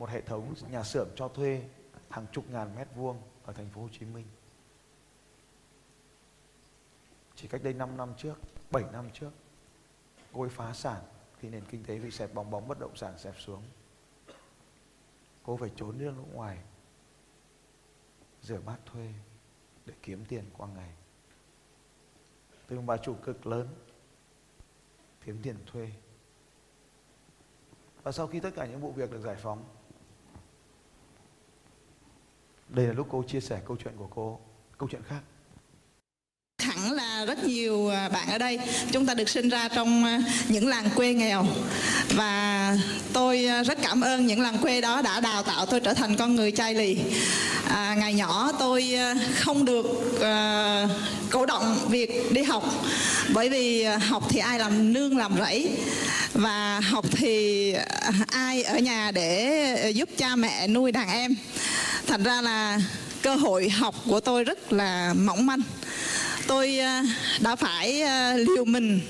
một 0.00 0.10
hệ 0.10 0.20
thống 0.20 0.54
nhà 0.70 0.82
xưởng 0.82 1.08
cho 1.16 1.28
thuê 1.28 1.62
hàng 2.10 2.26
chục 2.32 2.44
ngàn 2.50 2.74
mét 2.76 2.88
vuông 2.94 3.22
ở 3.44 3.52
thành 3.52 3.70
phố 3.70 3.80
Hồ 3.82 3.88
Chí 3.92 4.06
Minh. 4.06 4.26
Chỉ 7.34 7.48
cách 7.48 7.62
đây 7.62 7.74
5 7.74 7.96
năm 7.96 8.14
trước, 8.16 8.34
7 8.70 8.84
năm 8.92 9.10
trước, 9.12 9.30
cô 10.32 10.40
ấy 10.42 10.50
phá 10.50 10.72
sản 10.72 11.02
khi 11.38 11.48
nền 11.48 11.64
kinh 11.64 11.84
tế 11.84 11.98
bị 11.98 12.10
xẹp 12.10 12.34
bong 12.34 12.50
bóng 12.50 12.68
bất 12.68 12.78
động 12.78 12.96
sản 12.96 13.18
xẹp 13.18 13.34
xuống. 13.38 13.62
Cô 15.42 15.56
phải 15.56 15.70
trốn 15.76 15.98
đi 15.98 16.04
nước 16.04 16.14
ngoài 16.32 16.58
rửa 18.42 18.60
bát 18.60 18.78
thuê 18.86 19.12
để 19.86 19.94
kiếm 20.02 20.24
tiền 20.28 20.44
qua 20.52 20.68
ngày 20.68 20.94
từ 22.66 22.76
một 22.76 22.82
bà 22.86 22.96
chủ 22.96 23.14
cực 23.22 23.46
lớn 23.46 23.68
kiếm 25.24 25.40
tiền 25.42 25.56
thuê 25.66 25.90
và 28.02 28.12
sau 28.12 28.26
khi 28.26 28.40
tất 28.40 28.50
cả 28.56 28.66
những 28.66 28.80
vụ 28.80 28.92
việc 28.92 29.10
được 29.10 29.20
giải 29.20 29.36
phóng 29.36 29.64
đây 32.70 32.86
là 32.86 32.92
lúc 32.92 33.06
cô 33.10 33.22
chia 33.22 33.40
sẻ 33.40 33.58
câu 33.66 33.76
chuyện 33.84 33.94
của 33.98 34.08
cô 34.14 34.38
câu 34.78 34.88
chuyện 34.92 35.02
khác. 35.08 35.20
Hẳn 36.62 36.92
là 36.92 37.24
rất 37.24 37.44
nhiều 37.44 37.88
à, 37.88 38.08
bạn 38.08 38.28
ở 38.28 38.38
đây. 38.38 38.58
Chúng 38.92 39.06
ta 39.06 39.14
được 39.14 39.28
sinh 39.28 39.48
ra 39.48 39.68
trong 39.68 40.04
à, 40.04 40.20
những 40.48 40.68
làng 40.68 40.88
quê 40.96 41.14
nghèo. 41.14 41.46
Và 42.14 42.76
tôi 43.12 43.44
à, 43.46 43.62
rất 43.64 43.78
cảm 43.82 44.00
ơn 44.00 44.26
những 44.26 44.40
làng 44.40 44.58
quê 44.58 44.80
đó 44.80 45.02
đã 45.02 45.20
đào 45.20 45.42
tạo 45.42 45.66
tôi 45.66 45.80
trở 45.80 45.94
thành 45.94 46.16
con 46.16 46.34
người 46.34 46.52
chai 46.52 46.74
lì. 46.74 46.98
À, 47.68 47.94
ngày 47.94 48.14
nhỏ 48.14 48.52
tôi 48.58 48.94
không 49.34 49.64
được 49.64 49.86
à, 50.22 50.88
cổ 51.30 51.46
động 51.46 51.78
việc 51.88 52.32
đi 52.32 52.42
học. 52.42 52.64
Bởi 53.34 53.48
vì 53.48 53.84
học 53.84 54.22
thì 54.28 54.38
ai 54.38 54.58
làm 54.58 54.92
nương 54.92 55.18
làm 55.18 55.36
rẫy. 55.38 55.76
Và 56.32 56.80
học 56.80 57.04
thì 57.12 57.74
ai 58.28 58.62
ở 58.62 58.78
nhà 58.78 59.10
để 59.10 59.92
giúp 59.94 60.08
cha 60.16 60.36
mẹ 60.36 60.66
nuôi 60.68 60.92
đàn 60.92 61.08
em 61.08 61.34
thành 62.10 62.22
ra 62.22 62.40
là 62.40 62.80
cơ 63.22 63.34
hội 63.34 63.68
học 63.68 63.94
của 64.08 64.20
tôi 64.20 64.44
rất 64.44 64.72
là 64.72 65.14
mỏng 65.14 65.46
manh. 65.46 65.60
Tôi 66.46 66.78
à, 66.78 67.04
đã 67.40 67.56
phải 67.56 68.02
à, 68.02 68.34
liều 68.34 68.64
mình 68.64 69.00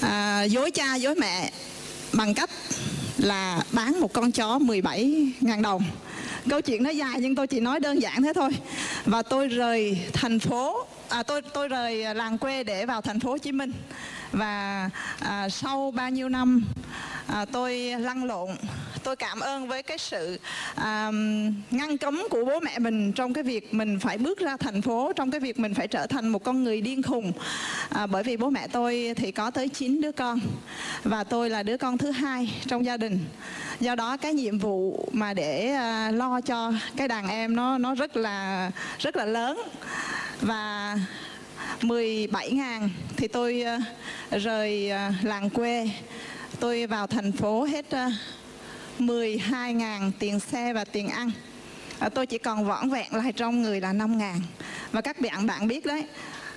à, 0.00 0.42
dối 0.42 0.70
cha 0.70 0.94
dối 0.94 1.14
mẹ 1.14 1.52
bằng 2.12 2.34
cách 2.34 2.50
là 3.18 3.62
bán 3.72 4.00
một 4.00 4.12
con 4.12 4.32
chó 4.32 4.58
17 4.58 5.32
ngàn 5.40 5.62
đồng. 5.62 5.82
Câu 6.50 6.60
chuyện 6.60 6.82
nó 6.82 6.90
dài 6.90 7.18
nhưng 7.20 7.34
tôi 7.34 7.46
chỉ 7.46 7.60
nói 7.60 7.80
đơn 7.80 8.02
giản 8.02 8.22
thế 8.22 8.32
thôi. 8.34 8.50
Và 9.04 9.22
tôi 9.22 9.48
rời 9.48 9.98
thành 10.12 10.38
phố 10.38 10.86
à, 11.08 11.22
tôi 11.22 11.42
tôi 11.42 11.68
rời 11.68 12.14
làng 12.14 12.38
quê 12.38 12.62
để 12.64 12.86
vào 12.86 13.00
thành 13.00 13.20
phố 13.20 13.30
Hồ 13.30 13.38
Chí 13.38 13.52
Minh 13.52 13.72
và 14.32 14.90
à, 15.20 15.48
sau 15.48 15.90
bao 15.90 16.10
nhiêu 16.10 16.28
năm 16.28 16.64
à, 17.26 17.44
tôi 17.52 17.78
lăn 17.78 18.24
lộn 18.24 18.50
tôi 19.08 19.16
cảm 19.16 19.40
ơn 19.40 19.68
với 19.68 19.82
cái 19.82 19.98
sự 19.98 20.40
à, 20.74 21.10
ngăn 21.70 21.98
cấm 21.98 22.22
của 22.30 22.44
bố 22.44 22.60
mẹ 22.60 22.78
mình 22.78 23.12
trong 23.12 23.32
cái 23.32 23.44
việc 23.44 23.74
mình 23.74 23.98
phải 23.98 24.18
bước 24.18 24.38
ra 24.38 24.56
thành 24.56 24.82
phố 24.82 25.12
trong 25.16 25.30
cái 25.30 25.40
việc 25.40 25.58
mình 25.58 25.74
phải 25.74 25.88
trở 25.88 26.06
thành 26.06 26.28
một 26.28 26.44
con 26.44 26.64
người 26.64 26.80
điên 26.80 27.02
khùng. 27.02 27.32
À, 27.88 28.06
bởi 28.06 28.22
vì 28.22 28.36
bố 28.36 28.50
mẹ 28.50 28.68
tôi 28.68 29.14
thì 29.16 29.32
có 29.32 29.50
tới 29.50 29.68
9 29.68 30.00
đứa 30.00 30.12
con 30.12 30.40
và 31.04 31.24
tôi 31.24 31.50
là 31.50 31.62
đứa 31.62 31.76
con 31.76 31.98
thứ 31.98 32.10
hai 32.10 32.62
trong 32.66 32.84
gia 32.84 32.96
đình. 32.96 33.18
Do 33.80 33.94
đó 33.94 34.16
cái 34.16 34.34
nhiệm 34.34 34.58
vụ 34.58 35.08
mà 35.12 35.34
để 35.34 35.72
à, 35.72 36.10
lo 36.10 36.40
cho 36.40 36.72
cái 36.96 37.08
đàn 37.08 37.28
em 37.28 37.56
nó 37.56 37.78
nó 37.78 37.94
rất 37.94 38.16
là 38.16 38.70
rất 38.98 39.16
là 39.16 39.24
lớn. 39.24 39.62
Và 40.40 40.96
17 41.82 42.50
ngàn. 42.50 42.90
Thì 43.16 43.28
tôi 43.28 43.62
ờ, 43.62 43.78
rời 44.38 44.90
ờ, 44.90 45.12
làng 45.22 45.50
quê. 45.50 45.90
Tôi 46.60 46.86
vào 46.86 47.06
thành 47.06 47.32
phố 47.32 47.64
hết 47.64 47.90
ờ, 47.90 48.10
12 48.98 49.74
ngàn 49.74 50.12
tiền 50.18 50.40
xe 50.40 50.72
và 50.72 50.84
tiền 50.84 51.08
ăn. 51.08 51.30
Tôi 52.14 52.26
chỉ 52.26 52.38
còn 52.38 52.64
vỏn 52.64 52.90
vẹn 52.90 53.14
lại 53.14 53.32
trong 53.32 53.62
người 53.62 53.80
là 53.80 53.92
5 53.92 54.18
ngàn. 54.18 54.40
Và 54.92 55.00
các 55.00 55.20
bạn 55.20 55.46
bạn 55.46 55.68
biết 55.68 55.86
đấy 55.86 56.04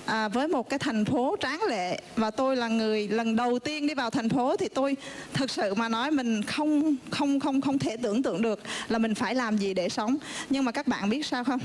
à, 0.06 0.28
với 0.28 0.48
một 0.48 0.68
cái 0.68 0.78
thành 0.78 1.04
phố 1.04 1.36
tráng 1.40 1.62
lệ 1.68 2.00
và 2.16 2.30
tôi 2.30 2.56
là 2.56 2.68
người 2.68 3.08
lần 3.08 3.36
đầu 3.36 3.58
tiên 3.58 3.86
đi 3.86 3.94
vào 3.94 4.10
thành 4.10 4.28
phố 4.28 4.56
thì 4.56 4.68
tôi 4.68 4.96
thực 5.32 5.50
sự 5.50 5.74
mà 5.74 5.88
nói 5.88 6.10
mình 6.10 6.42
không 6.42 6.96
không 7.10 7.40
không 7.40 7.60
không 7.60 7.78
thể 7.78 7.96
tưởng 7.96 8.22
tượng 8.22 8.42
được 8.42 8.60
là 8.88 8.98
mình 8.98 9.14
phải 9.14 9.34
làm 9.34 9.56
gì 9.56 9.74
để 9.74 9.88
sống. 9.88 10.16
Nhưng 10.50 10.64
mà 10.64 10.72
các 10.72 10.86
bạn 10.86 11.10
biết 11.10 11.26
sao 11.26 11.44
không? 11.44 11.60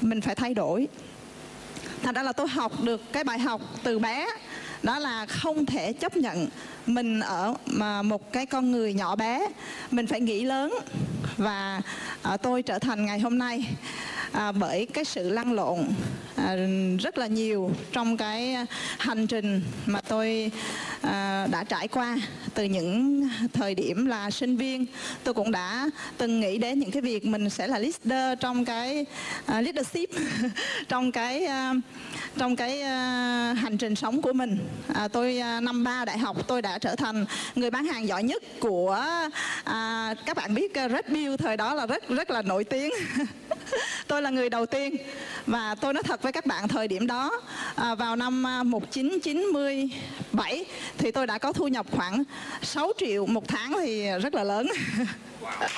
Mình 0.00 0.20
phải 0.20 0.34
thay 0.34 0.54
đổi 0.54 0.88
thành 2.04 2.14
ra 2.14 2.22
là 2.22 2.32
tôi 2.32 2.48
học 2.48 2.72
được 2.82 3.12
cái 3.12 3.24
bài 3.24 3.38
học 3.38 3.60
từ 3.82 3.98
bé, 3.98 4.26
đó 4.82 4.98
là 4.98 5.26
không 5.26 5.66
thể 5.66 5.92
chấp 5.92 6.16
nhận 6.16 6.48
mình 6.86 7.20
ở 7.20 7.54
mà 7.66 8.02
một 8.02 8.32
cái 8.32 8.46
con 8.46 8.70
người 8.70 8.94
nhỏ 8.94 9.16
bé. 9.16 9.48
Mình 9.90 10.06
phải 10.06 10.20
nghĩ 10.20 10.44
lớn 10.44 10.74
và 11.36 11.80
ờ, 12.22 12.36
tôi 12.36 12.62
trở 12.62 12.78
thành 12.78 13.06
ngày 13.06 13.20
hôm 13.20 13.38
nay 13.38 13.66
à, 14.34 14.52
bởi 14.52 14.86
cái 14.86 15.04
sự 15.04 15.30
lăn 15.30 15.52
lộn 15.52 15.78
à, 16.36 16.56
rất 16.98 17.18
là 17.18 17.26
nhiều 17.26 17.70
trong 17.92 18.16
cái 18.16 18.56
hành 18.98 19.26
trình 19.26 19.60
mà 19.86 20.00
tôi 20.00 20.50
à, 21.00 21.46
đã 21.50 21.64
trải 21.64 21.88
qua. 21.88 22.16
Từ 22.54 22.64
những 22.64 23.22
thời 23.52 23.74
điểm 23.74 24.06
là 24.06 24.30
sinh 24.30 24.56
viên 24.56 24.86
tôi 25.24 25.34
cũng 25.34 25.52
đã 25.52 25.90
từng 26.18 26.40
nghĩ 26.40 26.58
đến 26.58 26.78
những 26.78 26.90
cái 26.90 27.02
việc 27.02 27.26
mình 27.26 27.50
sẽ 27.50 27.66
là 27.66 27.78
leader 27.78 28.38
trong 28.40 28.64
cái 28.64 29.06
à, 29.46 29.60
leadership 29.60 30.10
trong 30.88 31.12
cái 31.12 31.44
à, 31.44 31.74
trong 32.38 32.56
cái 32.56 32.80
à, 32.80 33.54
hành 33.58 33.78
trình 33.78 33.94
sống 33.94 34.22
của 34.22 34.32
mình. 34.32 34.58
À, 34.94 35.08
tôi 35.08 35.40
năm 35.62 35.84
ba 35.84 36.04
đại 36.04 36.18
học 36.18 36.36
tôi 36.48 36.62
đã 36.62 36.78
trở 36.78 36.96
thành 36.96 37.26
người 37.54 37.70
bán 37.70 37.84
hàng 37.84 38.08
giỏi 38.08 38.22
nhất 38.22 38.42
của 38.60 39.04
các 40.26 40.36
bạn 40.36 40.54
biết 40.54 40.72
Red 40.74 41.08
Bull 41.08 41.36
thời 41.36 41.56
đó 41.56 41.74
là 41.74 41.86
rất 41.86 42.08
rất 42.08 42.30
là 42.30 42.42
nổi 42.42 42.64
tiếng. 42.64 42.92
Tôi 44.06 44.22
là 44.24 44.30
người 44.30 44.50
đầu 44.50 44.66
tiên 44.66 44.96
và 45.46 45.74
tôi 45.80 45.94
nói 45.94 46.02
thật 46.02 46.22
với 46.22 46.32
các 46.32 46.46
bạn 46.46 46.68
thời 46.68 46.88
điểm 46.88 47.06
đó 47.06 47.30
à, 47.76 47.94
vào 47.94 48.16
năm 48.16 48.46
à, 48.46 48.62
1997 48.62 50.64
thì 50.98 51.10
tôi 51.10 51.26
đã 51.26 51.38
có 51.38 51.52
thu 51.52 51.68
nhập 51.68 51.86
khoảng 51.90 52.22
6 52.62 52.92
triệu 52.98 53.26
một 53.26 53.48
tháng 53.48 53.72
thì 53.80 54.08
rất 54.22 54.34
là 54.34 54.44
lớn 54.44 54.66
wow. 55.42 55.50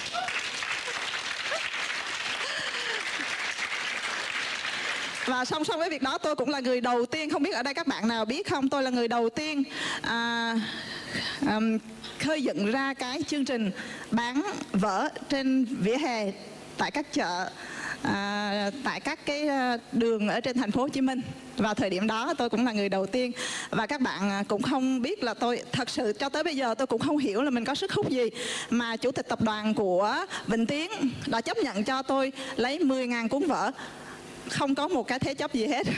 và 5.27 5.45
song 5.45 5.65
song 5.65 5.79
với 5.79 5.91
việc 5.91 6.03
đó 6.03 6.19
tôi 6.19 6.37
cũng 6.37 6.49
là 6.49 6.61
người 6.61 6.81
đầu 6.81 7.07
tiên 7.07 7.31
không 7.31 7.43
biết 7.43 7.55
ở 7.55 7.63
đây 7.63 7.75
các 7.75 7.87
bạn 7.87 8.09
nào 8.09 8.25
biết 8.25 8.51
không 8.51 8.69
tôi 8.69 8.83
là 8.83 8.91
người 8.91 9.09
đầu 9.09 9.29
tiên 9.29 9.63
à, 10.03 10.55
um, 11.41 11.79
khơi 12.21 12.43
dựng 12.43 12.73
ra 12.73 12.95
cái 12.95 13.23
chương 13.23 13.45
trình 13.45 13.71
bán 14.11 14.43
vở 14.73 15.09
trên 15.29 15.65
vỉa 15.65 15.99
hè 15.99 16.33
tại 16.79 16.91
các 16.91 17.13
chợ 17.13 17.51
à, 18.07 18.71
tại 18.85 19.01
các 19.01 19.27
cái 19.27 19.49
à, 19.49 19.79
đường 19.93 20.29
ở 20.29 20.41
trên 20.41 20.59
thành 20.59 20.71
phố 20.71 20.83
Hồ 20.83 20.89
Chí 20.89 21.01
Minh. 21.01 21.21
Vào 21.57 21.75
thời 21.75 21.91
điểm 21.91 22.07
đó 22.07 22.35
tôi 22.39 22.51
cũng 22.51 22.65
là 22.65 22.73
người 22.73 22.89
đầu 22.89 23.07
tiên. 23.07 23.33
Và 23.71 23.87
các 23.87 24.01
bạn 24.01 24.31
à, 24.31 24.43
cũng 24.49 24.63
không 24.63 25.03
biết 25.03 25.23
là 25.23 25.35
tôi 25.35 25.63
thật 25.73 25.91
sự 25.91 26.13
cho 26.19 26.29
tới 26.29 26.45
bây 26.45 26.57
giờ 26.57 26.75
tôi 26.75 26.87
cũng 26.87 27.01
không 27.01 27.19
hiểu 27.19 27.43
là 27.43 27.51
mình 27.51 27.65
có 27.65 27.75
sức 27.75 27.93
hút 27.93 28.11
gì 28.11 28.31
mà 28.71 28.97
chủ 28.97 29.13
tịch 29.13 29.29
tập 29.29 29.41
đoàn 29.41 29.75
của 29.75 30.17
Vĩnh 30.47 30.67
Tiến 30.67 30.91
đã 31.27 31.41
chấp 31.41 31.57
nhận 31.57 31.85
cho 31.85 32.03
tôi 32.03 32.33
lấy 32.57 32.79
10.000 32.79 33.29
cuốn 33.29 33.47
vở. 33.47 33.71
Không 34.49 34.75
có 34.75 34.89
một 34.89 35.03
cái 35.03 35.19
thế 35.19 35.35
chấp 35.35 35.53
gì 35.53 35.67
hết. 35.67 35.87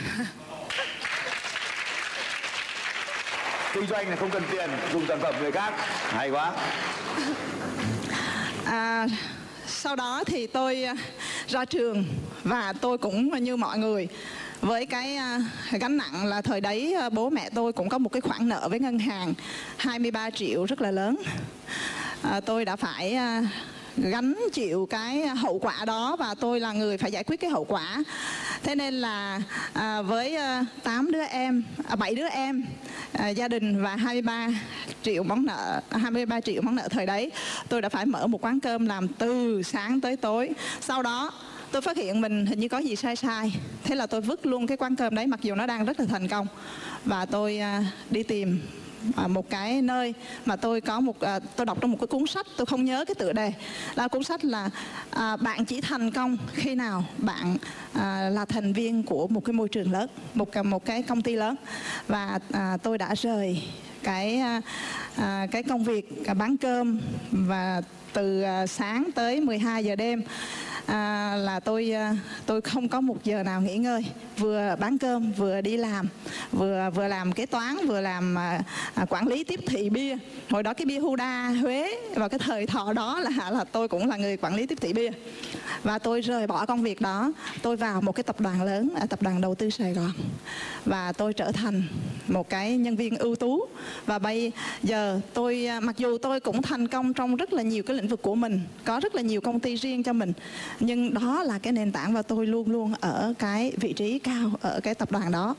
Kinh 3.73 3.87
doanh 3.87 4.09
là 4.09 4.15
không 4.15 4.29
cần 4.29 4.43
tiền 4.51 4.69
dùng 4.93 5.05
sản 5.07 5.19
phẩm 5.21 5.35
người 5.41 5.51
khác. 5.51 5.73
Hay 6.09 6.29
quá. 6.29 6.53
À, 8.65 9.07
sau 9.67 9.95
đó 9.95 10.23
thì 10.25 10.47
tôi 10.47 10.83
à, 10.83 10.95
ra 11.49 11.65
trường 11.65 12.05
và 12.43 12.73
tôi 12.81 12.97
cũng 12.97 13.43
như 13.43 13.55
mọi 13.55 13.77
người. 13.77 14.07
Với 14.61 14.85
cái 14.85 15.15
à, 15.15 15.39
gánh 15.71 15.97
nặng 15.97 16.25
là 16.25 16.41
thời 16.41 16.61
đấy 16.61 16.93
à, 16.93 17.09
bố 17.09 17.29
mẹ 17.29 17.49
tôi 17.55 17.73
cũng 17.73 17.89
có 17.89 17.97
một 17.97 18.11
cái 18.11 18.21
khoản 18.21 18.49
nợ 18.49 18.67
với 18.69 18.79
ngân 18.79 18.99
hàng 18.99 19.33
23 19.77 20.29
triệu 20.29 20.65
rất 20.65 20.81
là 20.81 20.91
lớn. 20.91 21.17
À, 22.21 22.39
tôi 22.39 22.65
đã 22.65 22.75
phải 22.75 23.13
à, 23.13 23.43
gánh 23.97 24.35
chịu 24.53 24.87
cái 24.89 25.27
hậu 25.27 25.59
quả 25.59 25.85
đó 25.85 26.15
và 26.19 26.35
tôi 26.39 26.59
là 26.59 26.73
người 26.73 26.97
phải 26.97 27.11
giải 27.11 27.23
quyết 27.23 27.39
cái 27.39 27.49
hậu 27.49 27.63
quả. 27.63 28.03
Thế 28.63 28.75
nên 28.75 28.93
là 28.93 29.41
à, 29.73 30.01
với 30.01 30.35
à, 30.35 30.65
8 30.83 31.11
đứa 31.11 31.23
em 31.23 31.63
à, 31.87 31.95
7 31.95 32.15
đứa 32.15 32.27
em 32.27 32.63
à, 33.13 33.29
gia 33.29 33.47
đình 33.47 33.83
và 33.83 33.95
23 33.95 34.49
triệu 35.03 35.23
món 35.23 35.45
nợ 35.45 35.81
23 35.89 36.41
triệu 36.41 36.61
món 36.61 36.75
nợ 36.75 36.87
thời 36.89 37.05
đấy 37.05 37.31
tôi 37.69 37.81
đã 37.81 37.89
phải 37.89 38.05
mở 38.05 38.27
một 38.27 38.45
quán 38.45 38.59
cơm 38.59 38.85
làm 38.85 39.07
từ 39.07 39.61
sáng 39.63 40.01
tới 40.01 40.17
tối. 40.17 40.49
Sau 40.81 41.03
đó 41.03 41.31
tôi 41.71 41.81
phát 41.81 41.97
hiện 41.97 42.21
mình 42.21 42.45
hình 42.45 42.59
như 42.59 42.67
có 42.67 42.77
gì 42.77 42.95
sai 42.95 43.15
sai. 43.15 43.55
Thế 43.83 43.95
là 43.95 44.07
tôi 44.07 44.21
vứt 44.21 44.45
luôn 44.45 44.67
cái 44.67 44.77
quán 44.77 44.95
cơm 44.95 45.15
đấy 45.15 45.27
mặc 45.27 45.39
dù 45.41 45.55
nó 45.55 45.65
đang 45.65 45.85
rất 45.85 45.99
là 45.99 46.05
thành 46.09 46.27
công. 46.27 46.47
Và 47.05 47.25
tôi 47.25 47.57
à, 47.57 47.83
đi 48.09 48.23
tìm 48.23 48.59
À, 49.15 49.27
một 49.27 49.49
cái 49.49 49.81
nơi 49.81 50.13
mà 50.45 50.55
tôi 50.55 50.81
có 50.81 50.99
một 50.99 51.19
à, 51.19 51.39
tôi 51.55 51.65
đọc 51.65 51.77
trong 51.81 51.91
một 51.91 51.97
cái 51.99 52.07
cuốn 52.07 52.27
sách 52.27 52.47
tôi 52.57 52.65
không 52.65 52.85
nhớ 52.85 53.05
cái 53.05 53.15
tựa 53.15 53.33
đề. 53.33 53.53
Là 53.95 54.07
cuốn 54.07 54.23
sách 54.23 54.45
là 54.45 54.69
à, 55.09 55.37
bạn 55.37 55.65
chỉ 55.65 55.81
thành 55.81 56.11
công 56.11 56.37
khi 56.53 56.75
nào 56.75 57.03
bạn 57.17 57.57
à, 57.93 58.29
là 58.29 58.45
thành 58.45 58.73
viên 58.73 59.03
của 59.03 59.27
một 59.27 59.45
cái 59.45 59.53
môi 59.53 59.69
trường 59.69 59.91
lớn 59.91 60.09
một 60.33 60.49
một 60.65 60.85
cái 60.85 61.03
công 61.03 61.21
ty 61.21 61.35
lớn. 61.35 61.55
Và 62.07 62.39
à, 62.51 62.77
tôi 62.83 62.97
đã 62.97 63.15
rời 63.15 63.63
cái 64.03 64.37
à, 64.37 64.61
à 65.15 65.47
cái 65.51 65.63
công 65.63 65.83
việc 65.83 66.23
bán 66.37 66.57
cơm 66.57 66.99
và 67.31 67.81
từ 68.13 68.43
sáng 68.67 69.09
tới 69.15 69.41
12 69.41 69.85
giờ 69.85 69.95
đêm 69.95 70.23
à, 70.89 71.35
là 71.35 71.59
tôi 71.59 71.91
à, 71.91 72.15
tôi 72.45 72.61
không 72.61 72.89
có 72.89 73.01
một 73.01 73.23
giờ 73.23 73.43
nào 73.43 73.61
nghỉ 73.61 73.77
ngơi. 73.77 74.05
Vừa 74.37 74.75
bán 74.79 74.97
cơm 74.97 75.31
vừa 75.31 75.61
đi 75.61 75.77
làm. 75.77 76.07
Vừa 76.51 76.89
vừa 76.95 77.07
làm 77.07 77.31
kế 77.31 77.45
toán 77.45 77.77
vừa 77.87 78.01
làm 78.01 78.37
à, 78.37 78.61
à, 78.93 79.05
quản 79.09 79.27
lý 79.27 79.43
tiếp 79.43 79.59
thị 79.67 79.89
bia. 79.89 80.17
Hồi 80.49 80.63
đó 80.63 80.73
cái 80.73 80.85
bia 80.85 80.99
Huda 80.99 81.49
Huế 81.49 81.91
vào 82.15 82.29
cái 82.29 82.39
thời 82.39 82.67
thọ 82.67 82.93
đó 82.93 83.19
là 83.19 83.49
là 83.51 83.63
tôi 83.63 83.87
cũng 83.87 84.09
là 84.09 84.17
người 84.17 84.37
quản 84.37 84.55
lý 84.55 84.65
tiếp 84.65 84.77
thị 84.81 84.93
bia. 84.93 85.09
Và 85.83 85.99
tôi 85.99 86.21
rời 86.21 86.47
bỏ 86.47 86.65
công 86.65 86.81
việc 86.81 87.01
đó. 87.01 87.31
Tôi 87.61 87.77
vào 87.77 88.01
một 88.01 88.11
cái 88.11 88.23
tập 88.23 88.41
đoàn 88.41 88.63
lớn 88.63 88.89
tập 89.09 89.21
đoàn 89.21 89.41
đầu 89.41 89.55
tư 89.55 89.69
Sài 89.69 89.93
Gòn. 89.93 90.11
Và 90.85 91.11
tôi 91.11 91.33
trở 91.33 91.51
thành 91.51 91.83
một 92.27 92.49
cái 92.49 92.77
nhân 92.77 92.95
viên 92.95 93.17
ưu 93.17 93.35
tú. 93.35 93.65
Và 94.05 94.19
bây 94.19 94.51
giờ 94.83 95.19
tôi 95.33 95.65
à, 95.65 95.79
mặc 95.79 95.97
dù 95.97 96.17
tôi 96.17 96.39
cũng 96.39 96.61
thành 96.61 96.87
công 96.87 97.13
trong 97.13 97.35
rất 97.35 97.53
là 97.53 97.61
nhiều 97.61 97.83
cái 97.83 97.97
lĩnh 97.97 98.07
vực 98.07 98.21
của 98.21 98.35
mình 98.35 98.61
có 98.85 98.99
rất 98.99 99.15
là 99.15 99.21
nhiều 99.21 99.41
công 99.41 99.59
ty 99.59 99.75
riêng 99.75 100.03
cho 100.03 100.13
mình 100.13 100.33
nhưng 100.79 101.13
đó 101.13 101.43
là 101.43 101.59
cái 101.59 101.73
nền 101.73 101.91
tảng 101.91 102.13
và 102.13 102.21
tôi 102.21 102.47
luôn 102.47 102.71
luôn 102.71 102.93
ở 103.01 103.33
cái 103.39 103.73
vị 103.77 103.93
trí 103.93 104.19
cao 104.19 104.51
ở 104.61 104.79
cái 104.83 104.95
tập 104.95 105.11
đoàn 105.11 105.31
đó. 105.31 105.55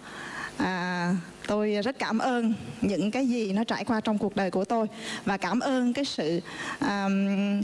À, 0.56 1.14
tôi 1.46 1.72
rất 1.84 1.98
cảm 1.98 2.18
ơn 2.18 2.54
những 2.80 3.10
cái 3.10 3.26
gì 3.26 3.52
nó 3.52 3.64
trải 3.64 3.84
qua 3.84 4.00
trong 4.00 4.18
cuộc 4.18 4.36
đời 4.36 4.50
của 4.50 4.64
tôi 4.64 4.86
và 5.24 5.36
cảm 5.36 5.60
ơn 5.60 5.92
cái 5.92 6.04
sự 6.04 6.40
um, 6.80 7.62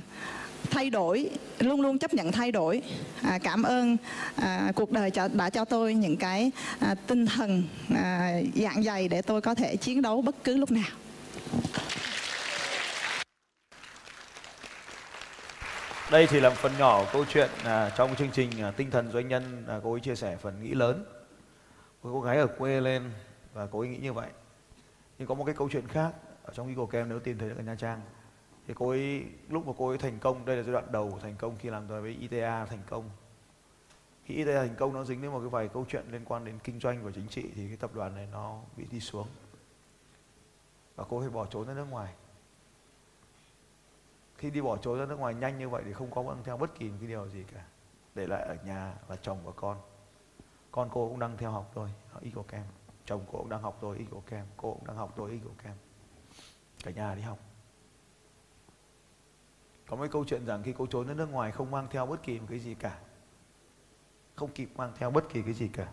thay 0.70 0.90
đổi 0.90 1.30
luôn 1.58 1.80
luôn 1.80 1.98
chấp 1.98 2.14
nhận 2.14 2.32
thay 2.32 2.52
đổi. 2.52 2.82
À, 3.22 3.38
cảm 3.38 3.62
ơn 3.62 3.96
à, 4.36 4.72
cuộc 4.74 4.92
đời 4.92 5.10
cho, 5.10 5.28
đã 5.28 5.50
cho 5.50 5.64
tôi 5.64 5.94
những 5.94 6.16
cái 6.16 6.50
à, 6.78 6.94
tinh 7.06 7.26
thần 7.26 7.62
à, 7.94 8.32
dạng 8.54 8.82
dày 8.82 9.08
để 9.08 9.22
tôi 9.22 9.40
có 9.40 9.54
thể 9.54 9.76
chiến 9.76 10.02
đấu 10.02 10.22
bất 10.22 10.44
cứ 10.44 10.56
lúc 10.56 10.70
nào. 10.70 10.90
Đây 16.10 16.26
chỉ 16.30 16.40
là 16.40 16.48
một 16.48 16.54
phần 16.58 16.72
nhỏ 16.78 17.04
câu 17.12 17.24
chuyện 17.28 17.50
à, 17.64 17.90
trong 17.90 18.16
chương 18.16 18.30
trình 18.32 18.50
à, 18.60 18.70
tinh 18.70 18.90
thần 18.90 19.10
doanh 19.12 19.28
nhân 19.28 19.64
à, 19.68 19.80
cô 19.84 19.92
ấy 19.92 20.00
chia 20.00 20.14
sẻ 20.14 20.36
phần 20.36 20.62
nghĩ 20.62 20.74
lớn. 20.74 21.04
Một 22.02 22.10
cô 22.12 22.20
gái 22.20 22.36
ở 22.38 22.46
quê 22.46 22.80
lên 22.80 23.10
và 23.52 23.66
cô 23.66 23.80
ấy 23.80 23.88
nghĩ 23.88 23.98
như 23.98 24.12
vậy. 24.12 24.28
Nhưng 25.18 25.28
có 25.28 25.34
một 25.34 25.44
cái 25.44 25.54
câu 25.54 25.68
chuyện 25.72 25.88
khác 25.88 26.12
ở 26.42 26.52
trong 26.54 26.68
Eagle 26.68 26.86
Camp 26.90 27.08
nếu 27.08 27.20
tìm 27.20 27.38
thấy 27.38 27.48
được 27.48 27.54
ở 27.58 27.62
Nha 27.62 27.74
Trang. 27.74 28.00
Thì 28.66 28.74
cô 28.76 28.88
ấy 28.88 29.24
lúc 29.48 29.66
mà 29.66 29.72
cô 29.78 29.88
ấy 29.88 29.98
thành 29.98 30.18
công 30.18 30.44
đây 30.44 30.56
là 30.56 30.62
giai 30.62 30.72
đoạn 30.72 30.92
đầu 30.92 31.10
của 31.10 31.18
thành 31.18 31.34
công 31.38 31.56
khi 31.58 31.70
làm 31.70 31.86
với 31.86 32.16
ITA 32.20 32.64
thành 32.66 32.82
công. 32.88 33.10
Khi 34.24 34.34
ITA 34.34 34.62
thành 34.62 34.76
công 34.78 34.94
nó 34.94 35.04
dính 35.04 35.22
đến 35.22 35.30
một 35.32 35.40
cái 35.40 35.48
vài 35.48 35.68
câu 35.68 35.86
chuyện 35.88 36.04
liên 36.10 36.24
quan 36.24 36.44
đến 36.44 36.58
kinh 36.64 36.80
doanh 36.80 37.04
và 37.04 37.10
chính 37.14 37.28
trị 37.28 37.44
thì 37.54 37.68
cái 37.68 37.76
tập 37.76 37.90
đoàn 37.94 38.14
này 38.14 38.28
nó 38.32 38.58
bị 38.76 38.84
đi 38.90 39.00
xuống. 39.00 39.26
Và 40.96 41.04
cô 41.08 41.18
ấy 41.20 41.30
bỏ 41.30 41.46
trốn 41.46 41.66
ra 41.66 41.74
nước 41.74 41.86
ngoài 41.90 42.12
khi 44.38 44.50
đi 44.50 44.60
bỏ 44.60 44.76
trốn 44.76 44.98
ra 44.98 45.06
nước 45.06 45.18
ngoài 45.18 45.34
nhanh 45.34 45.58
như 45.58 45.68
vậy 45.68 45.82
thì 45.86 45.92
không 45.92 46.10
có 46.10 46.22
mang 46.22 46.44
theo 46.44 46.56
bất 46.56 46.74
kỳ 46.74 46.90
một 46.90 46.96
cái 47.00 47.08
điều 47.08 47.28
gì 47.28 47.44
cả. 47.54 47.64
Để 48.14 48.26
lại 48.26 48.42
ở 48.42 48.56
nhà 48.64 48.94
là 49.08 49.16
chồng 49.16 49.38
và 49.44 49.52
con. 49.56 49.80
Con 50.70 50.88
cô 50.92 51.08
cũng 51.08 51.18
đang 51.18 51.36
theo 51.36 51.50
học 51.50 51.70
thôi 51.74 51.90
của 52.36 52.42
kem. 52.42 52.64
Chồng 53.04 53.24
cô 53.32 53.38
cũng 53.38 53.48
đang 53.48 53.62
học 53.62 53.78
thôi, 53.80 53.96
y 53.98 54.04
của 54.04 54.20
kem. 54.20 54.46
Cô 54.56 54.74
cũng 54.74 54.86
đang 54.86 54.96
học 54.96 55.12
thôi, 55.16 55.30
y 55.30 55.38
của 55.38 55.54
kem. 55.62 55.74
Cả 56.84 56.90
nhà 56.90 57.14
đi 57.14 57.22
học. 57.22 57.38
Có 59.86 59.96
mấy 59.96 60.08
câu 60.08 60.24
chuyện 60.24 60.46
rằng 60.46 60.62
khi 60.62 60.74
cô 60.78 60.86
trốn 60.86 61.08
đến 61.08 61.16
nước 61.16 61.30
ngoài 61.30 61.52
không 61.52 61.70
mang 61.70 61.86
theo 61.90 62.06
bất 62.06 62.22
kỳ 62.22 62.40
một 62.40 62.46
cái 62.50 62.58
gì 62.58 62.74
cả. 62.74 62.98
Không 64.34 64.52
kịp 64.52 64.68
mang 64.76 64.92
theo 64.96 65.10
bất 65.10 65.28
kỳ 65.28 65.42
cái 65.42 65.54
gì 65.54 65.68
cả. 65.68 65.92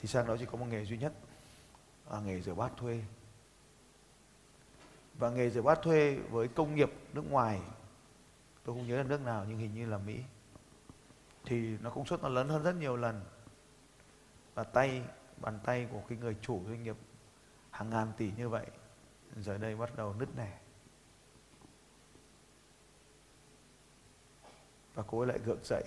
Thì 0.00 0.08
sang 0.08 0.26
đó 0.26 0.36
chỉ 0.38 0.46
có 0.46 0.58
một 0.58 0.66
nghề 0.66 0.84
duy 0.84 0.98
nhất. 0.98 1.12
Là 2.10 2.20
nghề 2.20 2.40
rửa 2.40 2.54
bát 2.54 2.72
thuê 2.76 3.04
và 5.18 5.30
nghề 5.30 5.50
rửa 5.50 5.62
bát 5.62 5.78
thuê 5.82 6.14
với 6.14 6.48
công 6.48 6.74
nghiệp 6.74 6.92
nước 7.12 7.30
ngoài, 7.30 7.60
tôi 8.64 8.76
không 8.76 8.86
nhớ 8.86 8.96
là 8.96 9.02
nước 9.02 9.20
nào 9.20 9.44
nhưng 9.48 9.58
hình 9.58 9.74
như 9.74 9.86
là 9.86 9.98
mỹ. 9.98 10.20
Thì 11.44 11.78
nó 11.80 11.90
công 11.90 12.06
suất 12.06 12.22
nó 12.22 12.28
lớn 12.28 12.48
hơn 12.48 12.62
rất 12.62 12.72
nhiều 12.72 12.96
lần. 12.96 13.24
Và 14.54 14.64
tay, 14.64 15.02
bàn 15.36 15.58
tay 15.64 15.88
của 15.92 16.02
cái 16.08 16.18
người 16.18 16.36
chủ 16.40 16.62
doanh 16.66 16.82
nghiệp 16.82 16.96
hàng 17.70 17.90
ngàn 17.90 18.12
tỷ 18.16 18.32
như 18.36 18.48
vậy, 18.48 18.66
giờ 19.36 19.58
đây 19.58 19.76
bắt 19.76 19.96
đầu 19.96 20.14
nứt 20.14 20.28
nẻ. 20.36 20.58
Và 24.94 25.02
cô 25.06 25.18
ấy 25.20 25.26
lại 25.26 25.38
gượng 25.38 25.64
dậy, 25.64 25.84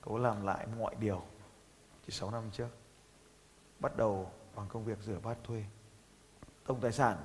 cô 0.00 0.14
ấy 0.14 0.22
làm 0.22 0.44
lại 0.44 0.66
mọi 0.78 0.94
điều 0.94 1.22
chỉ 2.06 2.12
6 2.12 2.30
năm 2.30 2.50
trước, 2.52 2.68
bắt 3.80 3.96
đầu 3.96 4.30
bằng 4.54 4.68
công 4.68 4.84
việc 4.84 4.98
rửa 4.98 5.18
bát 5.22 5.38
thuê. 5.44 5.64
Tổng 6.66 6.80
tài 6.80 6.92
sản 6.92 7.16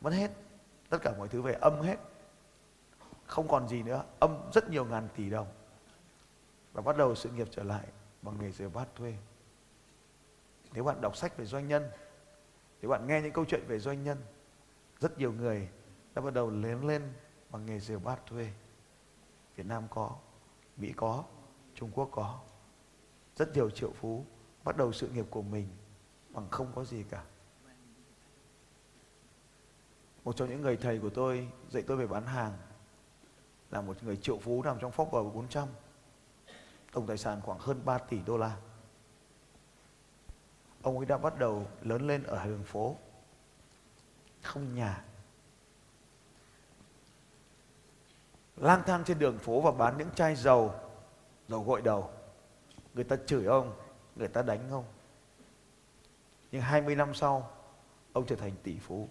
mất 0.00 0.10
hết 0.10 0.30
tất 0.92 0.98
cả 1.02 1.14
mọi 1.18 1.28
thứ 1.28 1.42
về 1.42 1.52
âm 1.52 1.80
hết. 1.80 1.96
Không 3.26 3.48
còn 3.48 3.68
gì 3.68 3.82
nữa. 3.82 4.04
Âm 4.18 4.50
rất 4.52 4.70
nhiều 4.70 4.84
ngàn 4.84 5.08
tỷ 5.16 5.30
đồng. 5.30 5.46
Và 6.72 6.82
bắt 6.82 6.96
đầu 6.96 7.14
sự 7.14 7.30
nghiệp 7.30 7.48
trở 7.50 7.62
lại 7.62 7.86
bằng 8.22 8.38
nghề 8.40 8.50
rửa 8.52 8.68
bát 8.68 8.88
thuê. 8.94 9.14
Nếu 10.72 10.84
bạn 10.84 11.00
đọc 11.00 11.16
sách 11.16 11.36
về 11.36 11.44
doanh 11.44 11.68
nhân, 11.68 11.90
nếu 12.80 12.90
bạn 12.90 13.06
nghe 13.06 13.20
những 13.20 13.32
câu 13.32 13.44
chuyện 13.44 13.64
về 13.68 13.78
doanh 13.78 14.04
nhân, 14.04 14.18
rất 14.98 15.18
nhiều 15.18 15.32
người 15.32 15.68
đã 16.14 16.22
bắt 16.22 16.34
đầu 16.34 16.50
lớn 16.50 16.84
lên 16.84 17.12
bằng 17.50 17.66
nghề 17.66 17.80
rửa 17.80 17.98
bát 17.98 18.26
thuê. 18.26 18.52
Việt 19.56 19.66
Nam 19.66 19.84
có, 19.90 20.16
Mỹ 20.76 20.92
có, 20.96 21.24
Trung 21.74 21.90
Quốc 21.94 22.08
có. 22.12 22.40
Rất 23.36 23.54
nhiều 23.54 23.70
triệu 23.70 23.92
phú 23.92 24.24
bắt 24.64 24.76
đầu 24.76 24.92
sự 24.92 25.08
nghiệp 25.08 25.26
của 25.30 25.42
mình 25.42 25.68
bằng 26.28 26.48
không 26.50 26.72
có 26.74 26.84
gì 26.84 27.04
cả 27.10 27.24
một 30.24 30.36
trong 30.36 30.50
những 30.50 30.60
người 30.60 30.76
thầy 30.76 30.98
của 30.98 31.10
tôi 31.10 31.48
dạy 31.70 31.82
tôi 31.86 31.96
về 31.96 32.06
bán 32.06 32.26
hàng 32.26 32.52
là 33.70 33.80
một 33.80 34.02
người 34.02 34.16
triệu 34.16 34.38
phú 34.38 34.62
nằm 34.62 34.78
trong 34.80 34.92
Forbes 34.92 35.30
400 35.30 35.68
tổng 36.92 37.06
tài 37.06 37.18
sản 37.18 37.40
khoảng 37.40 37.58
hơn 37.58 37.80
3 37.84 37.98
tỷ 37.98 38.18
đô 38.26 38.36
la. 38.36 38.56
Ông 40.82 40.96
ấy 40.96 41.06
đã 41.06 41.18
bắt 41.18 41.38
đầu 41.38 41.66
lớn 41.82 42.06
lên 42.06 42.22
ở 42.22 42.46
đường 42.46 42.64
phố, 42.64 42.96
không 44.42 44.74
nhà. 44.74 45.04
Lang 48.56 48.82
thang 48.86 49.04
trên 49.04 49.18
đường 49.18 49.38
phố 49.38 49.60
và 49.60 49.70
bán 49.70 49.98
những 49.98 50.10
chai 50.14 50.36
dầu 50.36 50.74
dầu 51.48 51.64
gội 51.64 51.82
đầu. 51.82 52.10
Người 52.94 53.04
ta 53.04 53.16
chửi 53.26 53.44
ông, 53.44 53.74
người 54.16 54.28
ta 54.28 54.42
đánh 54.42 54.70
ông. 54.70 54.84
Nhưng 56.52 56.62
20 56.62 56.96
năm 56.96 57.14
sau, 57.14 57.50
ông 58.12 58.26
trở 58.26 58.36
thành 58.36 58.52
tỷ 58.62 58.78
phú. 58.78 59.08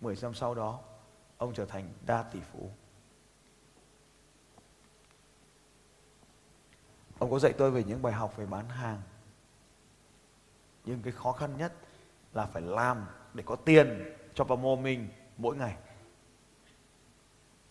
10 0.00 0.16
năm 0.22 0.34
sau 0.34 0.54
đó, 0.54 0.80
ông 1.38 1.54
trở 1.54 1.64
thành 1.64 1.92
đa 2.06 2.22
tỷ 2.22 2.40
phú. 2.40 2.70
Ông 7.18 7.30
có 7.30 7.38
dạy 7.38 7.52
tôi 7.58 7.70
về 7.70 7.84
những 7.84 8.02
bài 8.02 8.12
học 8.12 8.36
về 8.36 8.46
bán 8.46 8.68
hàng. 8.68 9.02
Nhưng 10.84 11.02
cái 11.02 11.12
khó 11.12 11.32
khăn 11.32 11.56
nhất 11.56 11.72
là 12.32 12.46
phải 12.46 12.62
làm 12.62 13.06
để 13.34 13.42
có 13.46 13.56
tiền 13.56 14.16
cho 14.34 14.44
vào 14.44 14.56
mô 14.56 14.76
mình 14.76 15.08
mỗi 15.36 15.56
ngày. 15.56 15.76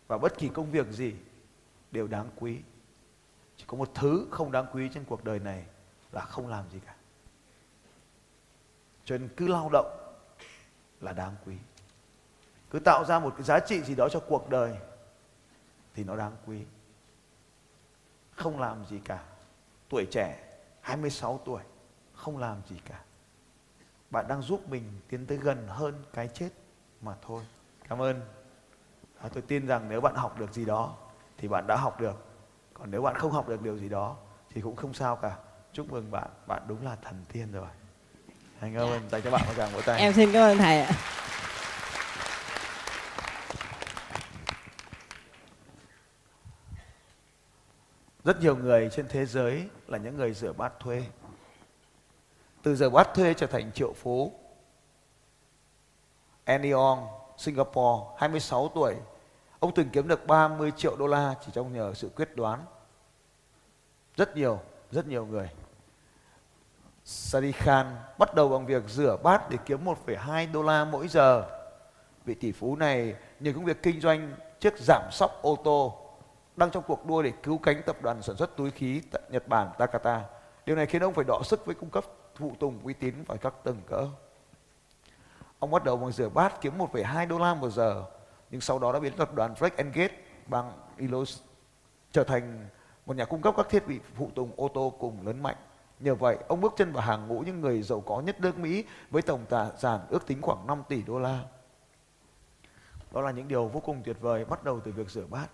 Và 0.07 0.17
bất 0.17 0.38
kỳ 0.38 0.49
công 0.49 0.71
việc 0.71 0.88
gì 0.88 1.15
đều 1.91 2.07
đáng 2.07 2.30
quý. 2.36 2.59
Chỉ 3.57 3.63
có 3.67 3.78
một 3.78 3.91
thứ 3.95 4.28
không 4.32 4.51
đáng 4.51 4.65
quý 4.73 4.89
trên 4.93 5.03
cuộc 5.03 5.23
đời 5.23 5.39
này 5.39 5.65
là 6.11 6.21
không 6.21 6.47
làm 6.47 6.69
gì 6.69 6.80
cả. 6.86 6.95
Cho 9.05 9.17
nên 9.17 9.30
cứ 9.38 9.47
lao 9.47 9.69
động 9.73 10.17
là 11.01 11.13
đáng 11.13 11.36
quý 11.45 11.55
cứ 12.70 12.80
tạo 12.80 13.05
ra 13.05 13.20
một 13.20 13.34
cái 13.38 13.43
giá 13.43 13.59
trị 13.59 13.82
gì 13.82 13.95
đó 13.95 14.09
cho 14.09 14.20
cuộc 14.20 14.49
đời 14.49 14.78
thì 15.95 16.03
nó 16.03 16.15
đáng 16.15 16.36
quý. 16.45 16.61
Không 18.36 18.59
làm 18.59 18.86
gì 18.86 18.99
cả. 19.05 19.24
Tuổi 19.89 20.07
trẻ 20.11 20.43
26 20.82 21.39
tuổi 21.45 21.61
không 22.13 22.38
làm 22.38 22.61
gì 22.70 22.76
cả. 22.89 22.99
Bạn 24.09 24.28
đang 24.28 24.41
giúp 24.41 24.70
mình 24.70 24.84
tiến 25.09 25.26
tới 25.26 25.38
gần 25.38 25.68
hơn 25.68 26.03
cái 26.13 26.30
chết 26.34 26.49
mà 27.01 27.15
thôi. 27.22 27.43
Cảm 27.89 28.01
ơn. 28.01 28.22
À, 29.22 29.30
tôi 29.34 29.43
tin 29.47 29.68
rằng 29.68 29.89
nếu 29.89 30.01
bạn 30.01 30.15
học 30.15 30.39
được 30.39 30.53
gì 30.53 30.65
đó 30.65 30.95
thì 31.38 31.47
bạn 31.47 31.68
đã 31.68 31.76
học 31.76 31.99
được. 31.99 32.26
Còn 32.74 32.91
nếu 32.91 33.01
bạn 33.01 33.15
không 33.15 33.32
học 33.32 33.47
được 33.47 33.61
điều 33.61 33.78
gì 33.78 33.89
đó 33.89 34.15
thì 34.49 34.61
cũng 34.61 34.76
không 34.76 34.93
sao 34.93 35.15
cả. 35.15 35.38
Chúc 35.74 35.91
mừng 35.91 36.11
bạn. 36.11 36.28
Bạn 36.47 36.61
đúng 36.68 36.86
là 36.86 36.95
thần 37.01 37.26
tiên 37.34 37.51
rồi. 37.51 37.68
Anh 38.59 38.74
cảm 38.74 38.88
ơn. 38.88 39.09
Dành 39.09 39.22
cho 39.22 39.32
bạn 39.32 39.41
một 39.47 39.53
tràng 39.57 39.72
vỗ 39.72 39.82
tay. 39.82 39.99
Em 39.99 40.13
xin 40.13 40.32
cảm 40.34 40.43
ơn 40.43 40.57
thầy 40.57 40.82
ạ 40.82 40.91
rất 48.28 48.41
nhiều 48.41 48.55
người 48.55 48.89
trên 48.91 49.07
thế 49.07 49.25
giới 49.25 49.67
là 49.88 49.97
những 49.97 50.17
người 50.17 50.34
rửa 50.34 50.53
bát 50.53 50.73
thuê 50.80 51.03
từ 52.63 52.75
rửa 52.75 52.89
bát 52.89 53.13
thuê 53.13 53.34
trở 53.34 53.47
thành 53.47 53.71
triệu 53.71 53.93
phú 53.93 54.32
Anion, 56.43 56.99
Singapore, 57.38 58.05
26 58.17 58.67
tuổi. 58.75 58.95
Ông 59.59 59.73
từng 59.75 59.89
kiếm 59.89 60.07
được 60.07 60.28
30 60.28 60.71
triệu 60.78 60.95
đô 60.95 61.07
la 61.07 61.36
chỉ 61.45 61.51
trong 61.53 61.73
nhờ 61.73 61.93
sự 61.93 62.09
quyết 62.15 62.36
đoán. 62.36 62.65
Rất 64.15 64.36
nhiều, 64.38 64.59
rất 64.91 65.07
nhiều 65.07 65.25
người. 65.25 65.49
Sadi 67.03 67.51
Khan 67.51 67.95
bắt 68.17 68.36
đầu 68.36 68.49
bằng 68.49 68.65
việc 68.65 68.84
rửa 68.88 69.17
bát 69.23 69.49
để 69.49 69.57
kiếm 69.65 69.86
1,2 69.86 70.51
đô 70.51 70.63
la 70.63 70.86
mỗi 70.86 71.07
giờ. 71.07 71.43
Vị 72.25 72.34
tỷ 72.34 72.51
phú 72.51 72.75
này 72.75 73.15
nhờ 73.39 73.51
công 73.55 73.65
việc 73.65 73.84
kinh 73.84 74.01
doanh 74.01 74.36
chiếc 74.59 74.78
giảm 74.78 75.11
sóc 75.11 75.39
ô 75.41 75.55
tô 75.63 76.07
đang 76.58 76.72
trong 76.72 76.84
cuộc 76.88 77.05
đua 77.05 77.22
để 77.22 77.34
cứu 77.43 77.58
cánh 77.58 77.82
tập 77.86 78.01
đoàn 78.01 78.22
sản 78.22 78.36
xuất 78.36 78.58
túi 78.58 78.72
khí 78.72 79.01
tại 79.12 79.22
Nhật 79.30 79.47
Bản 79.47 79.70
Takata. 79.78 80.24
Điều 80.66 80.76
này 80.76 80.86
khiến 80.86 81.03
ông 81.03 81.14
phải 81.14 81.24
đọ 81.28 81.41
sức 81.43 81.66
với 81.66 81.76
cung 81.76 81.89
cấp 81.89 82.03
phụ 82.36 82.55
tùng 82.60 82.80
uy 82.84 82.93
tín 82.93 83.16
và 83.28 83.36
các 83.36 83.53
tầng 83.64 83.82
cỡ. 83.88 84.08
Ông 85.60 85.72
bắt 85.72 85.84
đầu 85.84 85.97
bằng 85.97 86.12
rửa 86.12 86.30
bát 86.30 86.62
kiếm 86.62 86.78
1,2 86.78 87.28
đô 87.28 87.39
la 87.39 87.53
một 87.53 87.70
giờ, 87.70 88.05
nhưng 88.51 88.62
sau 88.62 88.80
đó 88.80 88.93
đã 88.93 88.99
biến 88.99 89.14
tập 89.18 89.34
đoàn 89.34 89.53
Flex 89.53 89.70
Engage 89.76 90.16
bằng 90.47 90.72
Illinois 90.97 91.39
trở 92.12 92.24
thành 92.24 92.68
một 93.05 93.16
nhà 93.16 93.26
cung 93.26 93.41
cấp 93.41 93.53
các 93.58 93.70
thiết 93.70 93.88
bị 93.88 93.99
phụ 94.16 94.32
tùng 94.36 94.51
ô 94.55 94.68
tô 94.74 94.93
cùng 94.99 95.28
lớn 95.28 95.43
mạnh. 95.43 95.55
Nhờ 95.99 96.16
vậy, 96.16 96.38
ông 96.47 96.62
bước 96.62 96.74
chân 96.78 96.91
vào 96.91 97.03
hàng 97.03 97.28
ngũ 97.28 97.39
những 97.39 97.62
người 97.62 97.82
giàu 97.82 98.01
có 98.01 98.22
nhất 98.22 98.41
nước 98.41 98.58
Mỹ 98.58 98.86
với 99.10 99.22
tổng 99.22 99.45
tài 99.49 99.68
sản 99.78 99.99
ước 100.10 100.28
tính 100.28 100.41
khoảng 100.41 100.68
5 100.68 100.84
tỷ 100.89 101.01
đô 101.01 101.20
la. 101.20 101.39
Đó 103.12 103.22
là 103.22 103.32
những 103.32 103.47
điều 103.47 103.68
vô 103.68 103.80
cùng 103.80 104.01
tuyệt 104.05 104.18
vời 104.22 104.45
bắt 104.45 104.64
đầu 104.64 104.80
từ 104.80 104.91
việc 104.91 105.10
rửa 105.10 105.26
bát. 105.30 105.47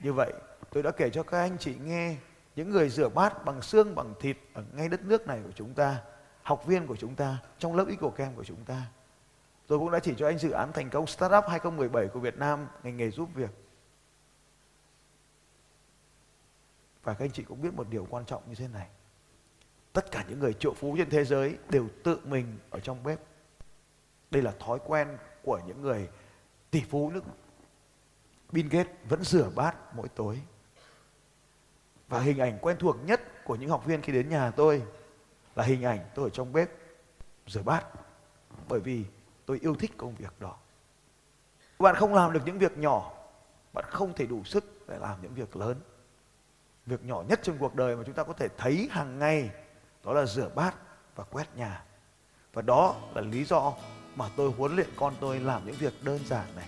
Như 0.00 0.12
vậy, 0.12 0.32
tôi 0.70 0.82
đã 0.82 0.90
kể 0.90 1.10
cho 1.10 1.22
các 1.22 1.38
anh 1.38 1.58
chị 1.58 1.74
nghe 1.84 2.16
những 2.56 2.70
người 2.70 2.88
rửa 2.88 3.08
bát 3.08 3.44
bằng 3.44 3.62
xương 3.62 3.94
bằng 3.94 4.14
thịt 4.20 4.36
ở 4.52 4.64
ngay 4.72 4.88
đất 4.88 5.02
nước 5.02 5.26
này 5.26 5.40
của 5.44 5.52
chúng 5.54 5.74
ta, 5.74 6.02
học 6.42 6.66
viên 6.66 6.86
của 6.86 6.96
chúng 6.96 7.14
ta, 7.14 7.38
trong 7.58 7.76
lớp 7.76 7.86
Ecocam 7.88 8.34
của 8.34 8.44
chúng 8.44 8.64
ta. 8.64 8.86
Tôi 9.66 9.78
cũng 9.78 9.90
đã 9.90 9.98
chỉ 9.98 10.14
cho 10.18 10.26
anh 10.26 10.38
dự 10.38 10.50
án 10.50 10.72
thành 10.72 10.90
công 10.90 11.06
Startup 11.06 11.44
2017 11.48 12.08
của 12.08 12.20
Việt 12.20 12.38
Nam, 12.38 12.66
ngành 12.82 12.96
nghề 12.96 13.10
giúp 13.10 13.28
việc. 13.34 13.50
Và 17.02 17.14
các 17.14 17.24
anh 17.24 17.30
chị 17.30 17.42
cũng 17.42 17.62
biết 17.62 17.74
một 17.74 17.86
điều 17.90 18.06
quan 18.10 18.24
trọng 18.24 18.42
như 18.48 18.54
thế 18.54 18.68
này. 18.68 18.88
Tất 19.92 20.10
cả 20.10 20.24
những 20.28 20.38
người 20.38 20.52
triệu 20.52 20.74
phú 20.74 20.94
trên 20.98 21.10
thế 21.10 21.24
giới 21.24 21.58
đều 21.68 21.88
tự 22.04 22.20
mình 22.24 22.58
ở 22.70 22.80
trong 22.80 23.02
bếp. 23.02 23.18
Đây 24.30 24.42
là 24.42 24.52
thói 24.58 24.78
quen 24.86 25.08
của 25.42 25.60
những 25.66 25.82
người 25.82 26.08
tỷ 26.70 26.82
phú 26.90 27.10
nước 27.10 27.24
Bill 28.52 28.68
Gates 28.68 28.92
vẫn 29.08 29.24
rửa 29.24 29.50
bát 29.54 29.94
mỗi 29.94 30.08
tối. 30.08 30.40
Và 32.08 32.20
hình 32.20 32.38
ảnh 32.38 32.58
quen 32.60 32.76
thuộc 32.78 32.96
nhất 33.04 33.44
của 33.44 33.54
những 33.54 33.70
học 33.70 33.86
viên 33.86 34.02
khi 34.02 34.12
đến 34.12 34.28
nhà 34.28 34.50
tôi 34.50 34.82
là 35.54 35.64
hình 35.64 35.82
ảnh 35.82 36.00
tôi 36.14 36.24
ở 36.26 36.30
trong 36.30 36.52
bếp 36.52 36.70
rửa 37.46 37.62
bát. 37.62 37.84
Bởi 38.68 38.80
vì 38.80 39.04
tôi 39.46 39.58
yêu 39.62 39.74
thích 39.74 39.90
công 39.96 40.14
việc 40.14 40.40
đó. 40.40 40.56
Bạn 41.78 41.94
không 41.94 42.14
làm 42.14 42.32
được 42.32 42.40
những 42.44 42.58
việc 42.58 42.78
nhỏ, 42.78 43.12
bạn 43.72 43.84
không 43.88 44.12
thể 44.14 44.26
đủ 44.26 44.44
sức 44.44 44.64
để 44.88 44.98
làm 44.98 45.22
những 45.22 45.34
việc 45.34 45.56
lớn. 45.56 45.80
Việc 46.86 47.04
nhỏ 47.04 47.22
nhất 47.28 47.40
trong 47.42 47.58
cuộc 47.58 47.74
đời 47.74 47.96
mà 47.96 48.02
chúng 48.06 48.14
ta 48.14 48.24
có 48.24 48.32
thể 48.32 48.48
thấy 48.58 48.88
hàng 48.90 49.18
ngày 49.18 49.50
đó 50.04 50.12
là 50.12 50.26
rửa 50.26 50.50
bát 50.54 50.74
và 51.16 51.24
quét 51.24 51.56
nhà. 51.56 51.84
Và 52.52 52.62
đó 52.62 52.96
là 53.14 53.20
lý 53.20 53.44
do 53.44 53.72
mà 54.16 54.28
tôi 54.36 54.50
huấn 54.50 54.76
luyện 54.76 54.88
con 54.96 55.14
tôi 55.20 55.40
làm 55.40 55.66
những 55.66 55.76
việc 55.76 55.92
đơn 56.02 56.18
giản 56.26 56.46
này 56.56 56.66